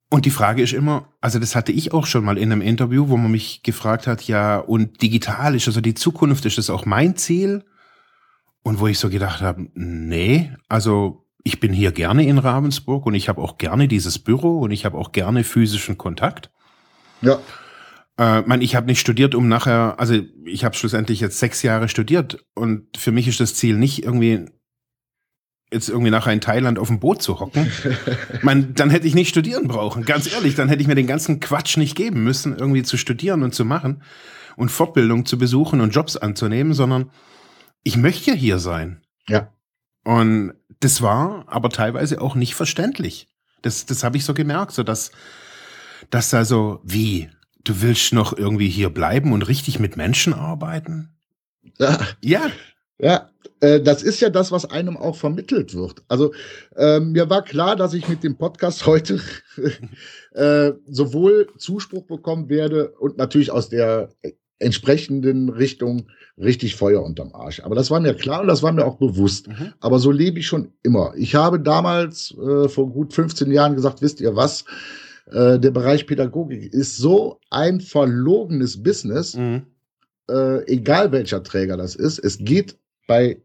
Und 0.08 0.24
die 0.24 0.30
Frage 0.30 0.62
ist 0.62 0.72
immer, 0.72 1.08
also 1.20 1.38
das 1.38 1.54
hatte 1.54 1.70
ich 1.70 1.92
auch 1.92 2.06
schon 2.06 2.24
mal 2.24 2.38
in 2.38 2.50
einem 2.50 2.62
Interview, 2.62 3.08
wo 3.08 3.16
man 3.18 3.30
mich 3.30 3.62
gefragt 3.62 4.06
hat, 4.06 4.26
ja, 4.26 4.58
und 4.58 5.02
digital 5.02 5.54
ist 5.54 5.68
also 5.68 5.82
die 5.82 5.94
Zukunft, 5.94 6.46
ist 6.46 6.58
das 6.58 6.70
auch 6.70 6.86
mein 6.86 7.16
Ziel? 7.16 7.64
Und 8.62 8.80
wo 8.80 8.86
ich 8.86 8.98
so 8.98 9.10
gedacht 9.10 9.42
habe, 9.42 9.68
nee, 9.74 10.52
also 10.68 11.26
ich 11.44 11.60
bin 11.60 11.72
hier 11.72 11.92
gerne 11.92 12.26
in 12.26 12.38
Ravensburg 12.38 13.04
und 13.04 13.14
ich 13.14 13.28
habe 13.28 13.40
auch 13.40 13.58
gerne 13.58 13.86
dieses 13.86 14.18
Büro 14.18 14.60
und 14.60 14.70
ich 14.70 14.84
habe 14.84 14.96
auch 14.96 15.12
gerne 15.12 15.44
physischen 15.44 15.98
Kontakt. 15.98 16.50
Ja. 17.20 17.38
Äh, 18.18 18.42
man, 18.42 18.60
ich 18.60 18.76
habe 18.76 18.86
nicht 18.86 19.00
studiert, 19.00 19.34
um 19.34 19.48
nachher, 19.48 19.98
also 19.98 20.18
ich 20.44 20.64
habe 20.64 20.76
schlussendlich 20.76 21.20
jetzt 21.20 21.38
sechs 21.38 21.62
Jahre 21.62 21.88
studiert 21.88 22.44
und 22.54 22.96
für 22.96 23.12
mich 23.12 23.28
ist 23.28 23.40
das 23.40 23.54
Ziel 23.54 23.76
nicht 23.76 24.04
irgendwie 24.04 24.46
jetzt 25.72 25.88
irgendwie 25.88 26.10
nachher 26.10 26.32
in 26.32 26.40
Thailand 26.40 26.78
auf 26.78 26.88
dem 26.88 27.00
Boot 27.00 27.22
zu 27.22 27.40
hocken. 27.40 27.70
man, 28.42 28.74
dann 28.74 28.90
hätte 28.90 29.06
ich 29.06 29.14
nicht 29.14 29.30
studieren 29.30 29.68
brauchen. 29.68 30.04
Ganz 30.04 30.30
ehrlich, 30.30 30.54
dann 30.54 30.68
hätte 30.68 30.82
ich 30.82 30.88
mir 30.88 30.94
den 30.94 31.06
ganzen 31.06 31.40
Quatsch 31.40 31.78
nicht 31.78 31.96
geben 31.96 32.22
müssen, 32.22 32.56
irgendwie 32.56 32.82
zu 32.82 32.98
studieren 32.98 33.42
und 33.42 33.54
zu 33.54 33.64
machen 33.64 34.02
und 34.56 34.70
Fortbildung 34.70 35.24
zu 35.24 35.38
besuchen 35.38 35.80
und 35.80 35.94
Jobs 35.94 36.16
anzunehmen, 36.16 36.74
sondern 36.74 37.10
ich 37.82 37.96
möchte 37.96 38.34
hier 38.34 38.58
sein. 38.58 39.00
Ja. 39.28 39.52
Und 40.04 40.52
das 40.80 41.00
war 41.00 41.44
aber 41.46 41.70
teilweise 41.70 42.20
auch 42.20 42.34
nicht 42.34 42.54
verständlich. 42.54 43.28
Das, 43.62 43.86
das 43.86 44.04
habe 44.04 44.16
ich 44.16 44.24
so 44.24 44.34
gemerkt, 44.34 44.72
so 44.72 44.82
dass, 44.82 45.12
dass 46.10 46.30
da 46.30 46.44
so, 46.44 46.80
wie, 46.84 47.30
du 47.64 47.82
willst 47.82 48.12
noch 48.12 48.36
irgendwie 48.36 48.68
hier 48.68 48.90
bleiben 48.90 49.32
und 49.32 49.48
richtig 49.48 49.78
mit 49.78 49.96
Menschen 49.96 50.32
arbeiten? 50.32 51.10
Ja. 51.78 51.98
Ja. 52.22 52.50
Ja, 52.98 53.30
äh, 53.60 53.80
das 53.80 54.04
ist 54.04 54.20
ja 54.20 54.30
das, 54.30 54.52
was 54.52 54.70
einem 54.70 54.96
auch 54.96 55.16
vermittelt 55.16 55.74
wird. 55.74 56.04
Also 56.06 56.32
ähm, 56.76 57.10
mir 57.10 57.28
war 57.28 57.42
klar, 57.42 57.74
dass 57.74 57.94
ich 57.94 58.08
mit 58.08 58.22
dem 58.22 58.36
Podcast 58.36 58.86
heute 58.86 59.20
äh, 60.34 60.72
sowohl 60.86 61.48
Zuspruch 61.58 62.06
bekommen 62.06 62.48
werde 62.48 62.90
und 63.00 63.18
natürlich 63.18 63.50
aus 63.50 63.68
der 63.68 64.10
entsprechenden 64.60 65.48
Richtung 65.48 66.06
richtig 66.38 66.76
Feuer 66.76 67.02
unterm 67.02 67.34
Arsch. 67.34 67.60
Aber 67.60 67.74
das 67.74 67.90
war 67.90 68.00
mir 68.00 68.14
klar 68.14 68.40
und 68.40 68.46
das 68.46 68.62
war 68.62 68.72
mir 68.72 68.84
auch 68.84 68.98
bewusst. 68.98 69.48
Mhm. 69.48 69.72
Aber 69.80 69.98
so 69.98 70.10
lebe 70.10 70.38
ich 70.38 70.46
schon 70.46 70.72
immer. 70.82 71.12
Ich 71.16 71.34
habe 71.34 71.60
damals 71.60 72.34
äh, 72.38 72.68
vor 72.68 72.88
gut 72.90 73.12
15 73.12 73.50
Jahren 73.50 73.74
gesagt, 73.74 74.00
wisst 74.00 74.20
ihr 74.20 74.36
was? 74.36 74.64
Äh, 75.30 75.58
der 75.58 75.70
Bereich 75.70 76.06
Pädagogik 76.06 76.72
ist 76.72 76.96
so 76.96 77.40
ein 77.50 77.80
verlogenes 77.80 78.82
Business, 78.82 79.36
mhm. 79.36 79.62
äh, 80.28 80.64
egal 80.66 81.12
welcher 81.12 81.42
Träger 81.42 81.76
das 81.76 81.94
ist. 81.94 82.18
Es 82.18 82.38
geht 82.38 82.76
bei 83.06 83.40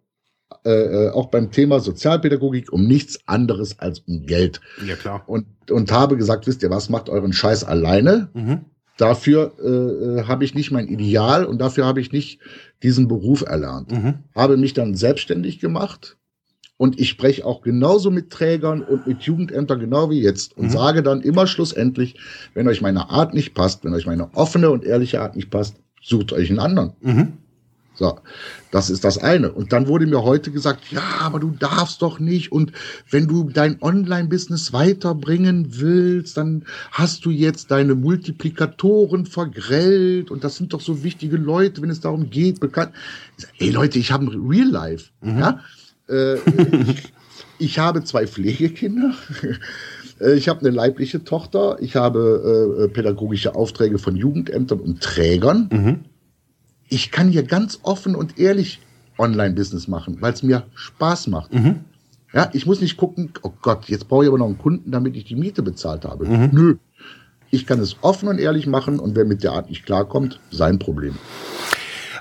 äh, 0.64 0.70
äh, 0.70 1.10
auch 1.10 1.28
beim 1.28 1.52
Thema 1.52 1.80
Sozialpädagogik 1.80 2.72
um 2.72 2.88
nichts 2.88 3.20
anderes 3.28 3.80
als 3.80 4.00
um 4.00 4.26
Geld. 4.26 4.62
Ja, 4.86 4.96
klar. 4.96 5.24
Und, 5.28 5.46
und 5.70 5.92
habe 5.92 6.18
gesagt, 6.18 6.48
wisst 6.48 6.64
ihr 6.64 6.70
was, 6.70 6.90
macht 6.90 7.10
euren 7.10 7.34
Scheiß 7.34 7.64
alleine. 7.64 8.30
Mhm. 8.34 8.66
Dafür 8.98 9.54
äh, 9.60 9.68
äh, 9.68 10.24
habe 10.24 10.44
ich 10.44 10.56
nicht 10.56 10.72
mein 10.72 10.88
Ideal 10.88 11.46
und 11.46 11.60
dafür 11.60 11.86
habe 11.86 12.02
ich 12.02 12.12
nicht 12.12 12.40
diesen 12.82 13.08
Beruf 13.08 13.42
erlernt. 13.42 13.92
Mhm. 13.92 14.16
Habe 14.36 14.58
mich 14.58 14.74
dann 14.74 14.96
selbstständig 14.96 15.60
gemacht 15.60 16.18
und 16.78 17.00
ich 17.00 17.10
spreche 17.10 17.46
auch 17.46 17.62
genauso 17.62 18.12
mit 18.12 18.30
Trägern 18.30 18.82
und 18.82 19.08
mit 19.08 19.24
Jugendämtern 19.24 19.80
genau 19.80 20.10
wie 20.10 20.22
jetzt 20.22 20.56
und 20.58 20.66
mhm. 20.66 20.72
sage 20.72 21.04
dann 21.04 21.22
immer 21.22 21.48
schlussendlich, 21.48 22.16
wenn 22.54 22.68
euch 22.68 22.82
meine 22.82 23.10
Art 23.10 23.34
nicht 23.34 23.54
passt, 23.54 23.84
wenn 23.84 23.94
euch 23.94 24.06
meine 24.06 24.34
offene 24.36 24.70
und 24.70 24.86
ehrliche 24.86 25.22
Art 25.22 25.36
nicht 25.36 25.50
passt, 25.50 25.76
sucht 26.02 26.34
euch 26.34 26.50
einen 26.50 26.60
anderen. 26.60 26.94
Mhm. 27.02 27.34
So, 27.96 28.20
das 28.70 28.92
ist 28.92 29.04
das 29.04 29.18
eine. 29.18 29.52
Und 29.52 29.74
dann 29.74 29.88
wurde 29.88 30.06
mir 30.06 30.22
heute 30.22 30.52
gesagt, 30.52 30.92
ja, 30.92 31.02
aber 31.20 31.40
du 31.40 31.50
darfst 31.50 32.04
doch 32.04 32.20
nicht. 32.20 32.52
Und 32.52 32.72
wenn 33.10 33.28
du 33.28 33.50
dein 33.50 33.82
Online-Business 33.82 34.72
weiterbringen 34.72 35.80
willst, 35.80 36.38
dann 36.38 36.64
hast 36.92 37.26
du 37.26 37.32
jetzt 37.32 37.72
deine 37.72 37.96
Multiplikatoren 37.96 39.26
vergrellt. 39.26 40.30
Und 40.30 40.44
das 40.44 40.58
sind 40.58 40.74
doch 40.74 40.82
so 40.82 41.04
wichtige 41.04 41.38
Leute, 41.38 41.82
wenn 41.82 41.90
es 41.90 42.00
darum 42.00 42.30
geht, 42.30 42.60
bekannt. 42.60 42.92
Ey 43.58 43.72
Leute, 43.72 43.98
ich 43.98 44.12
habe 44.12 44.26
ein 44.26 44.48
Real 44.48 44.70
Life. 44.70 45.10
Mhm. 45.22 45.40
Ja? 45.40 45.60
Äh, 46.10 46.36
ich, 46.88 47.14
ich 47.60 47.80
habe 47.80 48.04
zwei 48.04 48.28
Pflegekinder. 48.28 49.14
Äh, 50.20 50.34
ich 50.34 50.50
habe 50.50 50.62
eine 50.62 50.72
leibliche 50.72 51.24
Tochter. 51.24 51.78
Ich 51.80 51.96
habe 51.96 52.86
äh, 52.86 52.88
pädagogische 52.88 53.54
Aufträge 53.54 54.00
von 54.00 54.16
Jugendämtern 54.16 54.80
und 54.80 55.00
Trägern. 55.00 55.70
Mhm 55.72 56.00
ich 56.90 57.12
kann 57.12 57.30
hier 57.30 57.44
ganz 57.44 57.80
offen 57.84 58.16
und 58.16 58.40
ehrlich 58.40 58.80
Online-Business 59.18 59.88
machen, 59.88 60.18
weil 60.20 60.34
es 60.34 60.44
mir 60.44 60.64
Spaß 60.76 61.28
macht. 61.28 61.54
Mhm. 61.54 61.82
Ja, 62.34 62.50
ich 62.54 62.66
muss 62.66 62.82
nicht 62.82 62.98
gucken, 62.98 63.32
oh 63.42 63.52
Gott, 63.62 63.86
jetzt 63.88 64.08
brauche 64.08 64.24
ich 64.24 64.30
aber 64.30 64.38
noch 64.38 64.48
einen 64.48 64.58
Kunden, 64.58 64.92
damit 64.92 65.16
ich 65.16 65.26
die 65.26 65.36
Miete 65.36 65.64
bezahlt 65.64 66.06
habe. 66.06 66.26
Mhm. 66.26 66.50
Nö. 66.52 66.76
Ich 67.50 67.66
kann 67.66 67.80
es 67.80 67.96
offen 68.02 68.28
und 68.28 68.40
ehrlich 68.40 68.68
machen 68.68 69.00
und 69.00 69.16
wer 69.16 69.26
mit 69.26 69.44
der 69.44 69.54
Art 69.54 69.70
nicht 69.70 69.86
klarkommt, 69.86 70.40
sein 70.52 70.80
Problem. 70.80 71.16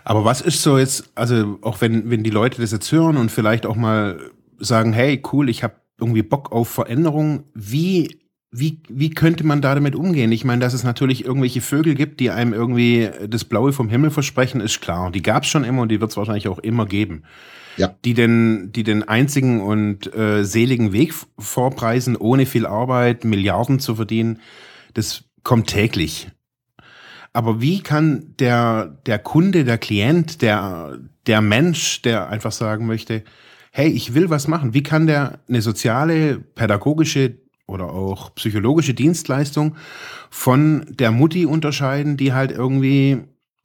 Aber 0.09 0.25
was 0.25 0.41
ist 0.41 0.63
so 0.63 0.79
jetzt, 0.79 1.11
also 1.17 1.59
auch 1.63 1.81
wenn, 1.81 2.09
wenn 2.09 2.23
die 2.23 2.31
Leute 2.31 2.61
das 2.61 2.71
jetzt 2.71 2.93
hören 2.93 3.17
und 3.17 3.29
vielleicht 3.33 3.67
auch 3.67 3.75
mal 3.75 4.21
sagen, 4.57 4.93
hey, 4.93 5.21
cool, 5.33 5.49
ich 5.49 5.65
habe 5.65 5.75
irgendwie 5.99 6.23
Bock 6.23 6.53
auf 6.53 6.69
Veränderung, 6.69 7.43
wie 7.55 8.21
wie, 8.53 8.81
wie 8.89 9.11
könnte 9.11 9.45
man 9.45 9.61
da 9.61 9.75
damit 9.75 9.97
umgehen? 9.97 10.31
Ich 10.31 10.45
meine, 10.45 10.61
dass 10.61 10.75
es 10.75 10.85
natürlich 10.85 11.25
irgendwelche 11.25 11.61
Vögel 11.61 11.97
gibt, 11.97 12.21
die 12.21 12.31
einem 12.31 12.53
irgendwie 12.53 13.11
das 13.29 13.45
Blaue 13.45 13.73
vom 13.73 13.89
Himmel 13.89 14.11
versprechen, 14.11 14.61
ist 14.61 14.81
klar. 14.81 15.11
Die 15.11 15.23
gab 15.23 15.43
es 15.43 15.49
schon 15.49 15.65
immer 15.65 15.83
und 15.83 15.91
die 15.91 16.01
wird 16.01 16.13
es 16.13 16.17
wahrscheinlich 16.17 16.47
auch 16.47 16.61
immer 16.61 16.87
geben. 16.87 17.25
Ja. 17.77 17.97
Die 18.05 18.15
den, 18.15 18.71
die 18.73 18.85
den 18.85 19.03
einzigen 19.03 19.61
und 19.61 20.15
äh, 20.15 20.45
seligen 20.45 20.93
Weg 20.93 21.13
vorpreisen, 21.37 22.17
ohne 22.17 22.47
viel 22.47 22.65
Arbeit 22.65 23.25
Milliarden 23.25 23.81
zu 23.81 23.97
verdienen, 23.97 24.39
das 24.95 25.25
kommt 25.43 25.67
täglich. 25.67 26.29
Aber 27.37 27.61
wie 27.61 27.83
kann 27.83 28.33
der, 28.39 28.97
der 29.05 29.19
Kunde, 29.19 29.65
der 29.65 29.77
Klient, 29.77 30.41
der, 30.41 30.99
der 31.27 31.43
Mensch, 31.43 32.01
der 32.01 32.31
einfach 32.31 32.51
sagen 32.51 32.87
möchte, 32.87 33.25
hey, 33.73 33.91
ich 33.91 34.15
will 34.15 34.31
was 34.31 34.49
machen, 34.49 34.73
wie 34.73 34.83
kann 34.83 35.07
der 35.07 35.41
eine 35.47 35.61
soziale, 35.61 36.39
pädagogische 36.39 37.35
oder 37.67 37.93
auch 37.93 38.35
psychologische 38.37 38.95
Dienstleistung 38.95 39.77
von 40.31 40.87
der 40.89 41.11
Mutti 41.11 41.45
unterscheiden, 41.45 42.17
die 42.17 42.33
halt 42.33 42.53
irgendwie, 42.53 43.19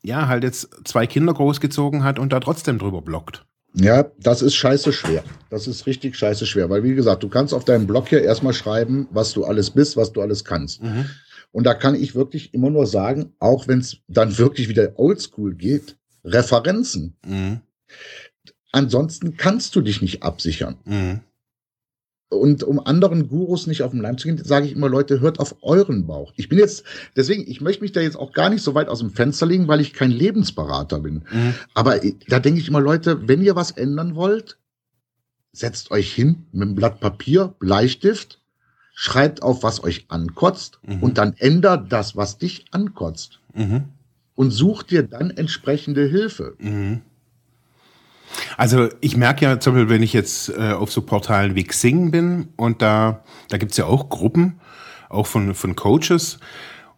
ja, 0.03 0.27
halt 0.27 0.43
jetzt 0.43 0.67
zwei 0.83 1.07
Kinder 1.07 1.33
großgezogen 1.33 2.03
hat 2.03 2.19
und 2.19 2.33
da 2.33 2.41
trotzdem 2.41 2.77
drüber 2.77 3.01
blockt. 3.01 3.45
Ja, 3.73 4.03
das 4.19 4.41
ist 4.41 4.55
scheiße 4.55 4.91
schwer. 4.91 5.23
Das 5.49 5.65
ist 5.65 5.85
richtig 5.85 6.17
scheiße 6.17 6.45
schwer, 6.45 6.69
weil 6.69 6.83
wie 6.83 6.93
gesagt, 6.93 7.23
du 7.23 7.29
kannst 7.29 7.53
auf 7.53 7.63
deinem 7.63 7.87
Blog 7.87 8.09
hier 8.09 8.21
erstmal 8.21 8.53
schreiben, 8.53 9.07
was 9.11 9.31
du 9.31 9.45
alles 9.45 9.69
bist, 9.69 9.95
was 9.95 10.11
du 10.11 10.19
alles 10.19 10.43
kannst. 10.43 10.83
Mhm. 10.83 11.05
Und 11.51 11.65
da 11.65 11.73
kann 11.73 11.95
ich 11.95 12.15
wirklich 12.15 12.53
immer 12.53 12.69
nur 12.69 12.87
sagen, 12.87 13.33
auch 13.39 13.67
wenn 13.67 13.79
es 13.79 13.97
dann 14.07 14.37
wirklich 14.37 14.69
wieder 14.69 14.97
oldschool 14.97 15.55
geht, 15.55 15.97
Referenzen. 16.23 17.17
Mhm. 17.25 17.61
Ansonsten 18.71 19.35
kannst 19.35 19.75
du 19.75 19.81
dich 19.81 20.01
nicht 20.01 20.23
absichern. 20.23 20.77
Mhm. 20.85 21.19
Und 22.29 22.63
um 22.63 22.79
anderen 22.79 23.27
Gurus 23.27 23.67
nicht 23.67 23.83
auf 23.83 23.91
den 23.91 23.99
Leim 23.99 24.17
zu 24.17 24.29
gehen, 24.29 24.41
sage 24.41 24.65
ich 24.65 24.71
immer, 24.71 24.87
Leute, 24.87 25.19
hört 25.19 25.41
auf 25.41 25.57
euren 25.63 26.07
Bauch. 26.07 26.31
Ich 26.37 26.47
bin 26.47 26.59
jetzt, 26.59 26.85
deswegen, 27.17 27.45
ich 27.45 27.59
möchte 27.59 27.81
mich 27.81 27.91
da 27.91 27.99
jetzt 27.99 28.15
auch 28.15 28.31
gar 28.31 28.49
nicht 28.49 28.63
so 28.63 28.73
weit 28.73 28.87
aus 28.87 28.99
dem 28.99 29.11
Fenster 29.11 29.45
legen, 29.45 29.67
weil 29.67 29.81
ich 29.81 29.91
kein 29.91 30.11
Lebensberater 30.11 30.99
bin. 30.99 31.25
Mhm. 31.29 31.55
Aber 31.73 31.99
da 32.29 32.39
denke 32.39 32.61
ich 32.61 32.69
immer, 32.69 32.79
Leute, 32.79 33.27
wenn 33.27 33.41
ihr 33.41 33.57
was 33.57 33.71
ändern 33.71 34.15
wollt, 34.15 34.57
setzt 35.51 35.91
euch 35.91 36.13
hin 36.13 36.45
mit 36.53 36.67
einem 36.67 36.75
Blatt 36.75 37.01
Papier, 37.01 37.53
Bleistift, 37.59 38.40
schreibt 39.01 39.41
auf, 39.41 39.63
was 39.63 39.83
euch 39.83 40.05
ankotzt 40.09 40.77
mhm. 40.83 41.01
und 41.01 41.17
dann 41.17 41.33
ändert 41.39 41.91
das, 41.91 42.15
was 42.15 42.37
dich 42.37 42.65
ankotzt. 42.69 43.39
Mhm. 43.55 43.85
Und 44.35 44.51
sucht 44.51 44.91
dir 44.91 45.01
dann 45.01 45.31
entsprechende 45.31 46.05
Hilfe. 46.05 46.53
Mhm. 46.59 47.01
Also 48.57 48.89
ich 48.99 49.17
merke 49.17 49.43
ja 49.43 49.59
zum 49.59 49.73
Beispiel, 49.73 49.89
wenn 49.89 50.03
ich 50.03 50.13
jetzt 50.13 50.49
äh, 50.49 50.73
auf 50.73 50.91
so 50.91 51.01
Portalen 51.01 51.55
wie 51.55 51.63
Xing 51.63 52.11
bin 52.11 52.49
und 52.57 52.83
da, 52.83 53.23
da 53.49 53.57
gibt's 53.57 53.75
ja 53.75 53.87
auch 53.87 54.07
Gruppen, 54.09 54.59
auch 55.09 55.25
von, 55.25 55.55
von 55.55 55.75
Coaches, 55.75 56.37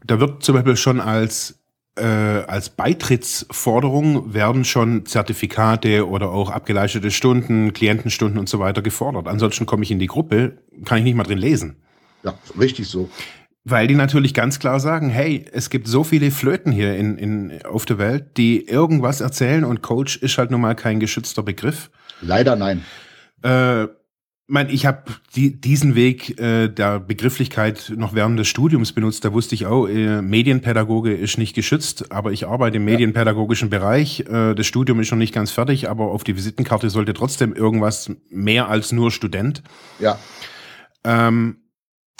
da 0.06 0.20
wird 0.20 0.44
zum 0.44 0.56
Beispiel 0.56 0.76
schon 0.76 1.00
als 1.00 1.58
äh, 1.96 2.04
als 2.04 2.70
Beitrittsforderung 2.70 4.34
werden 4.34 4.66
schon 4.66 5.06
Zertifikate 5.06 6.06
oder 6.10 6.32
auch 6.32 6.50
abgeleistete 6.50 7.12
Stunden, 7.12 7.72
Klientenstunden 7.72 8.40
und 8.40 8.50
so 8.50 8.60
weiter 8.60 8.82
gefordert. 8.82 9.30
Ansonsten 9.30 9.66
komme 9.66 9.84
ich 9.84 9.92
in 9.92 10.00
die 10.00 10.08
Gruppe, 10.08 10.58
kann 10.84 10.98
ich 10.98 11.06
nicht 11.06 11.16
mal 11.16 11.24
drin 11.24 11.38
lesen. 11.38 11.78
Ja, 12.24 12.38
richtig 12.60 12.88
so. 12.88 13.10
Weil 13.66 13.88
die 13.88 13.96
natürlich 13.96 14.34
ganz 14.34 14.60
klar 14.60 14.80
sagen, 14.80 15.10
hey, 15.10 15.46
es 15.54 15.70
gibt 15.70 15.88
so 15.88 16.04
viele 16.04 16.32
Flöten 16.32 16.72
hier 16.72 16.98
in, 16.98 17.18
in, 17.18 17.66
auf 17.66 17.86
der 17.86 17.98
Welt, 17.98 18.38
die 18.38 18.68
irgendwas 18.68 19.22
erzählen 19.22 19.64
und 19.64 19.82
Coach 19.82 20.18
ist 20.18 20.38
halt 20.38 20.52
nun 20.52 20.60
mal 20.62 20.76
kein 20.76 21.00
geschützter 21.00 21.44
Begriff. 21.44 21.90
Leider 22.22 22.58
nein. 22.58 22.84
Äh, 23.42 23.88
mein, 24.48 24.70
ich 24.70 24.86
habe 24.86 25.04
die, 25.36 25.60
diesen 25.60 25.96
Weg 25.96 26.40
äh, 26.40 26.68
der 26.68 27.00
Begrifflichkeit 27.00 27.94
noch 27.96 28.14
während 28.14 28.38
des 28.38 28.50
Studiums 28.50 28.92
benutzt. 28.92 29.24
Da 29.24 29.32
wusste 29.32 29.56
ich 29.56 29.66
auch, 29.66 29.88
äh, 29.88 30.22
Medienpädagoge 30.22 31.14
ist 31.14 31.38
nicht 31.38 31.56
geschützt, 31.56 32.12
aber 32.12 32.34
ich 32.34 32.46
arbeite 32.46 32.78
im 32.78 32.86
medienpädagogischen 32.86 33.70
Bereich. 33.70 34.22
Äh, 34.22 34.54
das 34.54 34.68
Studium 34.68 35.00
ist 35.00 35.12
noch 35.12 35.18
nicht 35.18 35.34
ganz 35.34 35.52
fertig, 35.52 35.90
aber 35.90 36.12
auf 36.12 36.26
die 36.26 36.36
Visitenkarte 36.36 36.90
sollte 36.90 37.14
trotzdem 37.14 37.54
irgendwas 37.54 38.12
mehr 38.30 38.68
als 38.68 38.92
nur 38.92 39.12
Student. 39.12 39.64
Ja. 40.00 40.20
Ähm, 41.06 41.63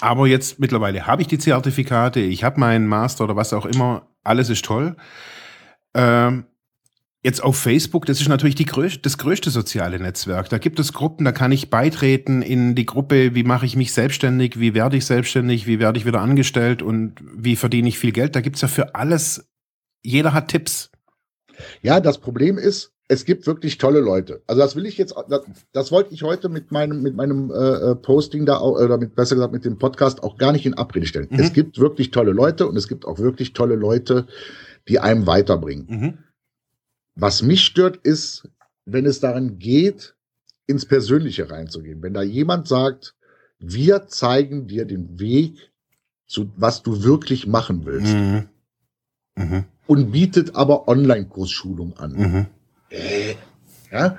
aber 0.00 0.26
jetzt 0.26 0.58
mittlerweile 0.58 1.06
habe 1.06 1.22
ich 1.22 1.28
die 1.28 1.38
Zertifikate, 1.38 2.20
ich 2.20 2.44
habe 2.44 2.60
meinen 2.60 2.86
Master 2.86 3.24
oder 3.24 3.36
was 3.36 3.52
auch 3.52 3.66
immer, 3.66 4.08
alles 4.22 4.50
ist 4.50 4.64
toll. 4.64 4.96
Ähm, 5.94 6.46
jetzt 7.22 7.42
auf 7.42 7.56
Facebook, 7.56 8.04
das 8.06 8.20
ist 8.20 8.28
natürlich 8.28 8.54
die 8.54 8.66
größte, 8.66 9.00
das 9.00 9.18
größte 9.18 9.50
soziale 9.50 9.98
Netzwerk. 9.98 10.48
Da 10.48 10.58
gibt 10.58 10.78
es 10.78 10.92
Gruppen, 10.92 11.24
da 11.24 11.32
kann 11.32 11.52
ich 11.52 11.70
beitreten 11.70 12.42
in 12.42 12.74
die 12.74 12.86
Gruppe, 12.86 13.34
wie 13.34 13.44
mache 13.44 13.66
ich 13.66 13.76
mich 13.76 13.92
selbstständig, 13.92 14.60
wie 14.60 14.74
werde 14.74 14.96
ich 14.96 15.06
selbstständig, 15.06 15.66
wie 15.66 15.78
werde 15.78 15.98
ich 15.98 16.06
wieder 16.06 16.20
angestellt 16.20 16.82
und 16.82 17.14
wie 17.34 17.56
verdiene 17.56 17.88
ich 17.88 17.98
viel 17.98 18.12
Geld. 18.12 18.36
Da 18.36 18.40
gibt 18.40 18.56
es 18.56 18.62
ja 18.62 18.68
für 18.68 18.94
alles, 18.94 19.48
jeder 20.02 20.32
hat 20.34 20.48
Tipps. 20.48 20.90
Ja, 21.82 22.00
das 22.00 22.18
Problem 22.18 22.58
ist, 22.58 22.93
es 23.14 23.24
gibt 23.24 23.46
wirklich 23.46 23.78
tolle 23.78 24.00
Leute. 24.00 24.42
Also 24.46 24.60
das 24.60 24.76
will 24.76 24.86
ich 24.86 24.98
jetzt, 24.98 25.14
das, 25.28 25.42
das 25.72 25.92
wollte 25.92 26.12
ich 26.12 26.22
heute 26.22 26.48
mit 26.48 26.72
meinem 26.72 27.02
mit 27.02 27.14
meinem 27.14 27.50
äh, 27.50 27.54
äh 27.54 27.94
Posting 27.94 28.44
da 28.44 28.58
auch, 28.58 28.72
oder 28.72 28.98
mit, 28.98 29.14
besser 29.14 29.36
gesagt 29.36 29.52
mit 29.52 29.64
dem 29.64 29.78
Podcast 29.78 30.22
auch 30.22 30.36
gar 30.36 30.52
nicht 30.52 30.66
in 30.66 30.74
Abrede 30.74 31.06
stellen. 31.06 31.28
Mhm. 31.30 31.38
Es 31.38 31.52
gibt 31.52 31.78
wirklich 31.78 32.10
tolle 32.10 32.32
Leute 32.32 32.66
und 32.66 32.76
es 32.76 32.88
gibt 32.88 33.06
auch 33.06 33.18
wirklich 33.18 33.52
tolle 33.52 33.76
Leute, 33.76 34.26
die 34.88 34.98
einem 34.98 35.26
weiterbringen. 35.26 35.86
Mhm. 35.88 36.18
Was 37.14 37.42
mich 37.42 37.64
stört, 37.64 37.98
ist, 37.98 38.48
wenn 38.84 39.06
es 39.06 39.20
daran 39.20 39.58
geht, 39.58 40.16
ins 40.66 40.84
Persönliche 40.84 41.50
reinzugehen. 41.50 42.02
Wenn 42.02 42.14
da 42.14 42.22
jemand 42.22 42.66
sagt, 42.66 43.14
wir 43.58 44.08
zeigen 44.08 44.66
dir 44.66 44.84
den 44.84 45.20
Weg 45.20 45.70
zu 46.26 46.50
was 46.56 46.82
du 46.82 47.04
wirklich 47.04 47.46
machen 47.46 47.84
willst. 47.84 48.12
Mhm. 48.12 48.48
mhm. 49.36 49.64
und 49.86 50.10
bietet 50.10 50.56
aber 50.56 50.88
Online-Kursschulung 50.88 51.96
an. 51.96 52.48
Äh, 52.90 53.34
ja, 53.90 54.16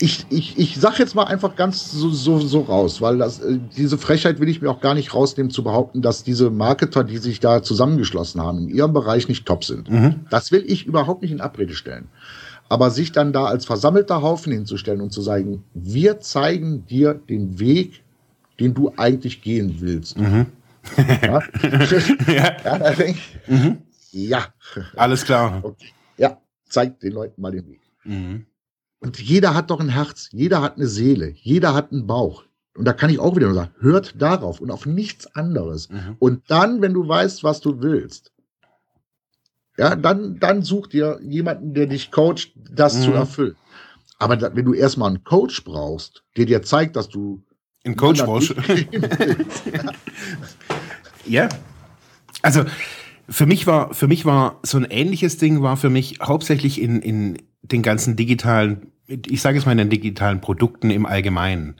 ich, 0.00 0.26
ich, 0.28 0.58
ich 0.58 0.76
sag 0.76 0.98
jetzt 0.98 1.14
mal 1.14 1.24
einfach 1.24 1.54
ganz 1.54 1.92
so, 1.92 2.10
so, 2.10 2.40
so 2.40 2.60
raus, 2.62 3.00
weil 3.00 3.18
das, 3.18 3.38
äh, 3.38 3.58
diese 3.76 3.96
Frechheit 3.96 4.40
will 4.40 4.48
ich 4.48 4.60
mir 4.60 4.70
auch 4.70 4.80
gar 4.80 4.94
nicht 4.94 5.14
rausnehmen, 5.14 5.50
zu 5.50 5.62
behaupten, 5.62 6.02
dass 6.02 6.24
diese 6.24 6.50
Marketer, 6.50 7.04
die 7.04 7.18
sich 7.18 7.38
da 7.38 7.62
zusammengeschlossen 7.62 8.40
haben, 8.40 8.58
in 8.58 8.68
ihrem 8.68 8.92
Bereich 8.92 9.28
nicht 9.28 9.46
top 9.46 9.64
sind. 9.64 9.88
Mhm. 9.88 10.26
Das 10.30 10.50
will 10.50 10.64
ich 10.66 10.86
überhaupt 10.86 11.22
nicht 11.22 11.30
in 11.30 11.40
Abrede 11.40 11.74
stellen. 11.74 12.08
Aber 12.68 12.90
sich 12.90 13.12
dann 13.12 13.32
da 13.32 13.44
als 13.44 13.66
versammelter 13.66 14.20
Haufen 14.20 14.52
hinzustellen 14.52 15.00
und 15.00 15.12
zu 15.12 15.22
sagen, 15.22 15.62
wir 15.74 16.20
zeigen 16.20 16.86
dir 16.86 17.14
den 17.14 17.60
Weg, 17.60 18.02
den 18.58 18.74
du 18.74 18.92
eigentlich 18.96 19.42
gehen 19.42 19.76
willst. 19.78 20.18
Mhm. 20.18 20.46
ja, 21.22 21.40
ja. 22.26 22.56
ja, 22.64 23.14
mhm. 23.46 23.78
ja. 24.12 24.46
Alles 24.96 25.24
klar. 25.24 25.60
Okay. 25.62 25.92
Ja, 26.16 26.38
zeig 26.74 27.00
den 27.00 27.12
Leuten 27.12 27.40
mal 27.40 27.52
den 27.52 27.66
Weg. 27.66 27.80
Mhm. 28.04 28.46
Und 28.98 29.20
jeder 29.20 29.54
hat 29.54 29.70
doch 29.70 29.80
ein 29.80 29.88
Herz, 29.88 30.28
jeder 30.32 30.62
hat 30.62 30.76
eine 30.76 30.86
Seele, 30.86 31.32
jeder 31.36 31.74
hat 31.74 31.92
einen 31.92 32.06
Bauch. 32.06 32.44
Und 32.76 32.86
da 32.86 32.92
kann 32.92 33.10
ich 33.10 33.20
auch 33.20 33.36
wieder 33.36 33.46
nur 33.46 33.54
sagen, 33.54 33.74
hört 33.78 34.20
darauf 34.20 34.60
und 34.60 34.70
auf 34.70 34.84
nichts 34.84 35.34
anderes. 35.36 35.88
Mhm. 35.88 36.16
Und 36.18 36.42
dann, 36.48 36.82
wenn 36.82 36.92
du 36.92 37.06
weißt, 37.06 37.44
was 37.44 37.60
du 37.60 37.82
willst, 37.82 38.32
ja, 39.76 39.96
dann, 39.96 40.38
dann 40.38 40.62
such 40.62 40.88
dir 40.88 41.18
jemanden, 41.22 41.74
der 41.74 41.86
dich 41.86 42.10
coacht, 42.10 42.52
das 42.56 42.98
mhm. 42.98 43.02
zu 43.02 43.12
erfüllen. 43.12 43.56
Aber 44.18 44.36
da, 44.36 44.54
wenn 44.54 44.64
du 44.64 44.74
erstmal 44.74 45.10
einen 45.10 45.24
Coach 45.24 45.64
brauchst, 45.64 46.24
der 46.36 46.46
dir 46.46 46.62
zeigt, 46.62 46.96
dass 46.96 47.08
du 47.08 47.42
einen 47.84 47.96
Coach 47.96 48.24
brauchst. 48.24 48.54
ja. 51.26 51.48
Also 52.42 52.64
für 53.28 53.46
mich 53.46 53.66
war, 53.66 53.94
für 53.94 54.08
mich 54.08 54.24
war 54.24 54.60
so 54.62 54.78
ein 54.78 54.84
ähnliches 54.84 55.38
Ding 55.38 55.62
war 55.62 55.76
für 55.76 55.90
mich 55.90 56.18
hauptsächlich 56.22 56.80
in, 56.80 57.00
in 57.00 57.38
den 57.62 57.82
ganzen 57.82 58.16
digitalen 58.16 58.92
ich 59.06 59.42
sage 59.42 59.58
es 59.58 59.66
mal 59.66 59.72
in 59.72 59.78
den 59.78 59.90
digitalen 59.90 60.40
Produkten 60.40 60.90
im 60.90 61.06
Allgemeinen, 61.06 61.76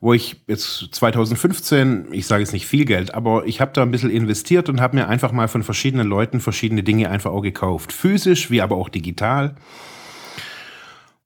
wo 0.00 0.12
ich 0.12 0.42
jetzt 0.46 0.88
2015, 0.92 2.08
ich 2.12 2.26
sage 2.26 2.42
es 2.42 2.52
nicht 2.52 2.66
viel 2.66 2.84
Geld, 2.84 3.14
aber 3.14 3.46
ich 3.46 3.60
habe 3.60 3.72
da 3.72 3.82
ein 3.82 3.90
bisschen 3.90 4.10
investiert 4.10 4.68
und 4.68 4.80
habe 4.80 4.96
mir 4.96 5.08
einfach 5.08 5.32
mal 5.32 5.48
von 5.48 5.62
verschiedenen 5.62 6.06
Leuten 6.06 6.40
verschiedene 6.40 6.82
Dinge 6.82 7.10
einfach 7.10 7.30
auch 7.30 7.42
gekauft. 7.42 7.92
Physisch, 7.92 8.50
wie 8.50 8.62
aber 8.62 8.76
auch 8.76 8.88
digital. 8.88 9.54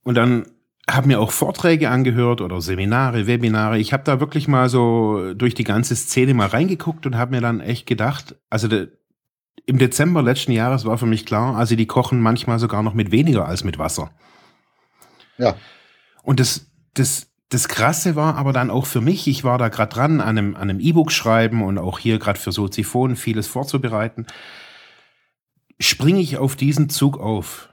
Und 0.02 0.14
dann 0.16 0.46
habe 0.88 1.08
mir 1.08 1.20
auch 1.20 1.30
Vorträge 1.30 1.90
angehört 1.90 2.40
oder 2.40 2.60
Seminare, 2.60 3.26
Webinare. 3.26 3.78
Ich 3.78 3.92
habe 3.92 4.02
da 4.02 4.18
wirklich 4.18 4.48
mal 4.48 4.68
so 4.68 5.34
durch 5.34 5.54
die 5.54 5.64
ganze 5.64 5.94
Szene 5.94 6.34
mal 6.34 6.48
reingeguckt 6.48 7.06
und 7.06 7.16
habe 7.16 7.32
mir 7.32 7.40
dann 7.40 7.60
echt 7.60 7.86
gedacht, 7.86 8.36
also 8.48 8.66
im 9.70 9.78
Dezember 9.78 10.20
letzten 10.20 10.50
Jahres 10.50 10.84
war 10.84 10.98
für 10.98 11.06
mich 11.06 11.24
klar, 11.24 11.54
also 11.54 11.76
die 11.76 11.86
kochen 11.86 12.20
manchmal 12.20 12.58
sogar 12.58 12.82
noch 12.82 12.92
mit 12.92 13.12
weniger 13.12 13.46
als 13.46 13.62
mit 13.62 13.78
Wasser. 13.78 14.10
Ja. 15.38 15.54
Und 16.24 16.40
das, 16.40 16.66
das, 16.94 17.28
das 17.50 17.68
Krasse 17.68 18.16
war 18.16 18.34
aber 18.34 18.52
dann 18.52 18.68
auch 18.68 18.84
für 18.84 19.00
mich, 19.00 19.28
ich 19.28 19.44
war 19.44 19.58
da 19.58 19.68
gerade 19.68 19.94
dran, 19.94 20.20
an 20.20 20.36
einem, 20.36 20.56
an 20.56 20.62
einem 20.62 20.80
E-Book 20.80 21.12
schreiben 21.12 21.62
und 21.62 21.78
auch 21.78 22.00
hier 22.00 22.18
gerade 22.18 22.40
für 22.40 22.50
Soziphon 22.50 23.14
vieles 23.14 23.46
vorzubereiten, 23.46 24.26
springe 25.78 26.18
ich 26.18 26.36
auf 26.36 26.56
diesen 26.56 26.88
Zug 26.88 27.20
auf, 27.20 27.68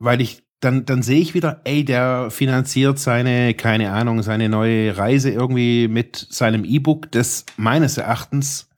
weil 0.00 0.20
ich 0.20 0.42
dann, 0.58 0.84
dann 0.84 1.04
sehe 1.04 1.20
ich 1.20 1.32
wieder, 1.32 1.60
ey, 1.62 1.84
der 1.84 2.32
finanziert 2.32 2.98
seine, 2.98 3.54
keine 3.54 3.92
Ahnung, 3.92 4.24
seine 4.24 4.48
neue 4.48 4.96
Reise 4.96 5.30
irgendwie 5.30 5.86
mit 5.86 6.16
seinem 6.16 6.64
E-Book, 6.64 7.12
das 7.12 7.46
meines 7.56 7.98
Erachtens, 7.98 8.68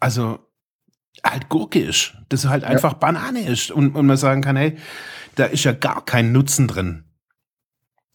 also 0.00 0.49
halt 1.24 1.48
Gurke 1.48 1.80
ist, 1.80 2.14
das 2.28 2.46
halt 2.46 2.64
einfach 2.64 2.92
ja. 2.92 2.98
Banane 2.98 3.46
ist 3.46 3.70
und, 3.70 3.94
und 3.94 4.06
man 4.06 4.16
sagen 4.16 4.42
kann, 4.42 4.56
hey, 4.56 4.76
da 5.36 5.44
ist 5.44 5.64
ja 5.64 5.72
gar 5.72 6.04
kein 6.04 6.32
Nutzen 6.32 6.68
drin. 6.68 7.04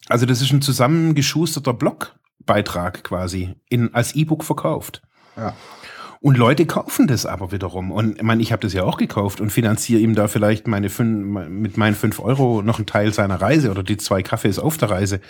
Also 0.08 0.26
das 0.26 0.40
ist 0.40 0.52
ein 0.52 0.62
zusammengeschusterter 0.62 1.74
Blogbeitrag 1.74 3.02
quasi 3.04 3.54
in, 3.68 3.94
als 3.94 4.14
E-Book 4.14 4.44
verkauft. 4.44 5.02
Ja. 5.36 5.54
Und 6.20 6.38
Leute 6.38 6.66
kaufen 6.66 7.06
das 7.06 7.26
aber 7.26 7.52
wiederum. 7.52 7.90
Und 7.90 8.16
ich 8.16 8.22
meine, 8.22 8.42
ich 8.42 8.52
habe 8.52 8.62
das 8.62 8.72
ja 8.72 8.84
auch 8.84 8.96
gekauft 8.96 9.40
und 9.40 9.50
finanziere 9.50 10.00
ihm 10.00 10.14
da 10.14 10.28
vielleicht 10.28 10.66
meine 10.66 10.88
fünf, 10.88 11.48
mit 11.48 11.76
meinen 11.76 11.94
fünf 11.94 12.20
Euro 12.20 12.62
noch 12.62 12.78
einen 12.78 12.86
Teil 12.86 13.12
seiner 13.12 13.40
Reise 13.40 13.70
oder 13.70 13.82
die 13.82 13.96
zwei 13.96 14.22
Kaffees 14.22 14.58
auf 14.58 14.76
der 14.78 14.90
Reise. 14.90 15.20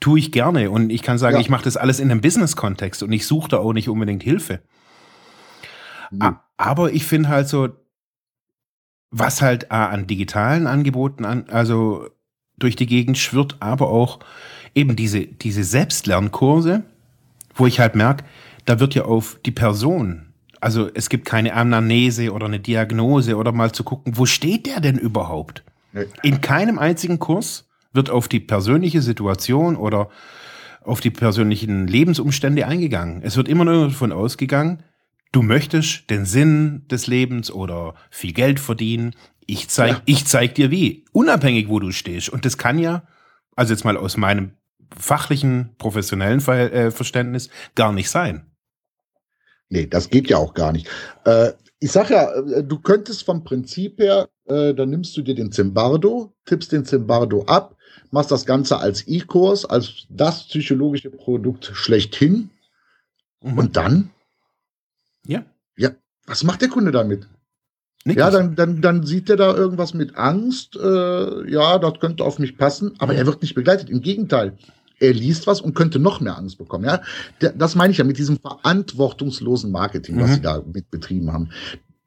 Tue 0.00 0.18
ich 0.18 0.32
gerne. 0.32 0.70
Und 0.70 0.90
ich 0.90 1.02
kann 1.02 1.18
sagen, 1.18 1.36
ja. 1.36 1.40
ich 1.40 1.48
mache 1.48 1.64
das 1.64 1.76
alles 1.76 2.00
in 2.00 2.10
einem 2.10 2.20
Business-Kontext 2.20 3.02
und 3.02 3.12
ich 3.12 3.26
suche 3.26 3.48
da 3.48 3.58
auch 3.58 3.72
nicht 3.72 3.88
unbedingt 3.88 4.22
Hilfe. 4.22 4.60
Mhm. 6.10 6.36
Aber 6.60 6.92
ich 6.92 7.06
finde 7.06 7.30
halt 7.30 7.48
so, 7.48 7.70
was 9.10 9.40
halt 9.40 9.70
an 9.70 10.06
digitalen 10.06 10.66
Angeboten 10.66 11.24
an, 11.24 11.46
also 11.48 12.10
durch 12.58 12.76
die 12.76 12.84
Gegend 12.84 13.16
schwirrt, 13.16 13.56
aber 13.60 13.88
auch 13.88 14.20
eben 14.74 14.94
diese, 14.94 15.22
diese 15.22 15.64
Selbstlernkurse, 15.64 16.82
wo 17.54 17.66
ich 17.66 17.80
halt 17.80 17.94
merke, 17.94 18.24
da 18.66 18.78
wird 18.78 18.94
ja 18.94 19.06
auf 19.06 19.40
die 19.46 19.52
Person, 19.52 20.34
also 20.60 20.90
es 20.92 21.08
gibt 21.08 21.24
keine 21.24 21.54
Anamnese 21.54 22.30
oder 22.30 22.44
eine 22.44 22.60
Diagnose 22.60 23.38
oder 23.38 23.52
mal 23.52 23.72
zu 23.72 23.82
gucken, 23.82 24.18
wo 24.18 24.26
steht 24.26 24.66
der 24.66 24.80
denn 24.80 24.98
überhaupt? 24.98 25.64
In 26.22 26.42
keinem 26.42 26.78
einzigen 26.78 27.18
Kurs 27.18 27.70
wird 27.94 28.10
auf 28.10 28.28
die 28.28 28.38
persönliche 28.38 29.00
Situation 29.00 29.76
oder 29.76 30.10
auf 30.82 31.00
die 31.00 31.10
persönlichen 31.10 31.86
Lebensumstände 31.86 32.66
eingegangen. 32.66 33.22
Es 33.22 33.38
wird 33.38 33.48
immer 33.48 33.64
nur 33.64 33.88
davon 33.88 34.12
ausgegangen, 34.12 34.82
du 35.32 35.42
möchtest 35.42 36.10
den 36.10 36.24
Sinn 36.24 36.86
des 36.88 37.06
Lebens 37.06 37.50
oder 37.50 37.94
viel 38.10 38.32
Geld 38.32 38.60
verdienen 38.60 39.14
ich 39.50 39.68
zeig, 39.68 39.90
ja. 39.90 40.02
ich 40.06 40.26
zeig 40.26 40.54
dir 40.54 40.70
wie. 40.70 41.04
Unabhängig, 41.10 41.68
wo 41.68 41.80
du 41.80 41.90
stehst. 41.90 42.28
Und 42.28 42.44
das 42.44 42.56
kann 42.56 42.78
ja, 42.78 43.02
also 43.56 43.72
jetzt 43.72 43.84
mal 43.84 43.96
aus 43.96 44.16
meinem 44.16 44.52
fachlichen, 44.96 45.74
professionellen 45.76 46.40
Ver 46.40 46.72
äh, 46.72 46.90
Verständnis, 46.92 47.50
gar 47.74 47.92
nicht 47.92 48.10
sein. 48.10 48.46
Nee, 49.68 49.86
das 49.86 50.08
geht 50.08 50.30
ja 50.30 50.36
auch 50.36 50.54
gar 50.54 50.70
nicht. 50.70 50.88
Äh, 51.24 51.52
ich 51.80 51.90
sag 51.90 52.10
ja, 52.10 52.32
äh, 52.32 52.62
du 52.62 52.78
könntest 52.78 53.24
vom 53.24 53.42
Prinzip 53.42 53.98
her, 53.98 54.28
äh, 54.46 54.72
dann 54.72 54.90
nimmst 54.90 55.16
du 55.16 55.22
dir 55.22 55.34
den 55.34 55.50
Zimbardo, 55.50 56.32
tippst 56.44 56.70
den 56.70 56.84
Zimbardo 56.84 57.42
ab, 57.46 57.76
machst 58.12 58.30
das 58.30 58.46
Ganze 58.46 58.78
als 58.78 59.08
E-Kurs, 59.08 59.64
als 59.64 60.06
das 60.10 60.44
psychologische 60.44 61.10
Produkt 61.10 61.72
schlechthin. 61.74 62.50
Mhm. 63.42 63.58
Und 63.58 63.76
dann? 63.76 64.10
Ja. 65.26 65.44
Ja, 65.76 65.90
was 66.26 66.44
macht 66.44 66.62
der 66.62 66.68
Kunde 66.68 66.92
damit? 66.92 67.26
Nicht 68.04 68.18
ja, 68.18 68.30
dann, 68.30 68.54
dann, 68.54 68.80
dann 68.80 69.04
sieht 69.04 69.28
er 69.28 69.36
da 69.36 69.54
irgendwas 69.54 69.92
mit 69.92 70.16
Angst. 70.16 70.76
Äh, 70.76 71.50
ja, 71.50 71.78
das 71.78 72.00
könnte 72.00 72.24
auf 72.24 72.38
mich 72.38 72.56
passen, 72.56 72.94
aber 72.98 73.14
er 73.14 73.26
wird 73.26 73.42
nicht 73.42 73.54
begleitet. 73.54 73.90
Im 73.90 74.00
Gegenteil, 74.00 74.56
er 74.98 75.12
liest 75.12 75.46
was 75.46 75.60
und 75.60 75.74
könnte 75.74 75.98
noch 75.98 76.20
mehr 76.20 76.36
Angst 76.36 76.56
bekommen. 76.56 76.84
Ja, 76.84 77.02
das 77.54 77.74
meine 77.74 77.90
ich 77.90 77.98
ja 77.98 78.04
mit 78.04 78.18
diesem 78.18 78.38
verantwortungslosen 78.38 79.70
Marketing, 79.70 80.18
was 80.18 80.30
mhm. 80.30 80.34
sie 80.34 80.40
da 80.40 80.62
mit 80.72 80.90
betrieben 80.90 81.32
haben. 81.32 81.50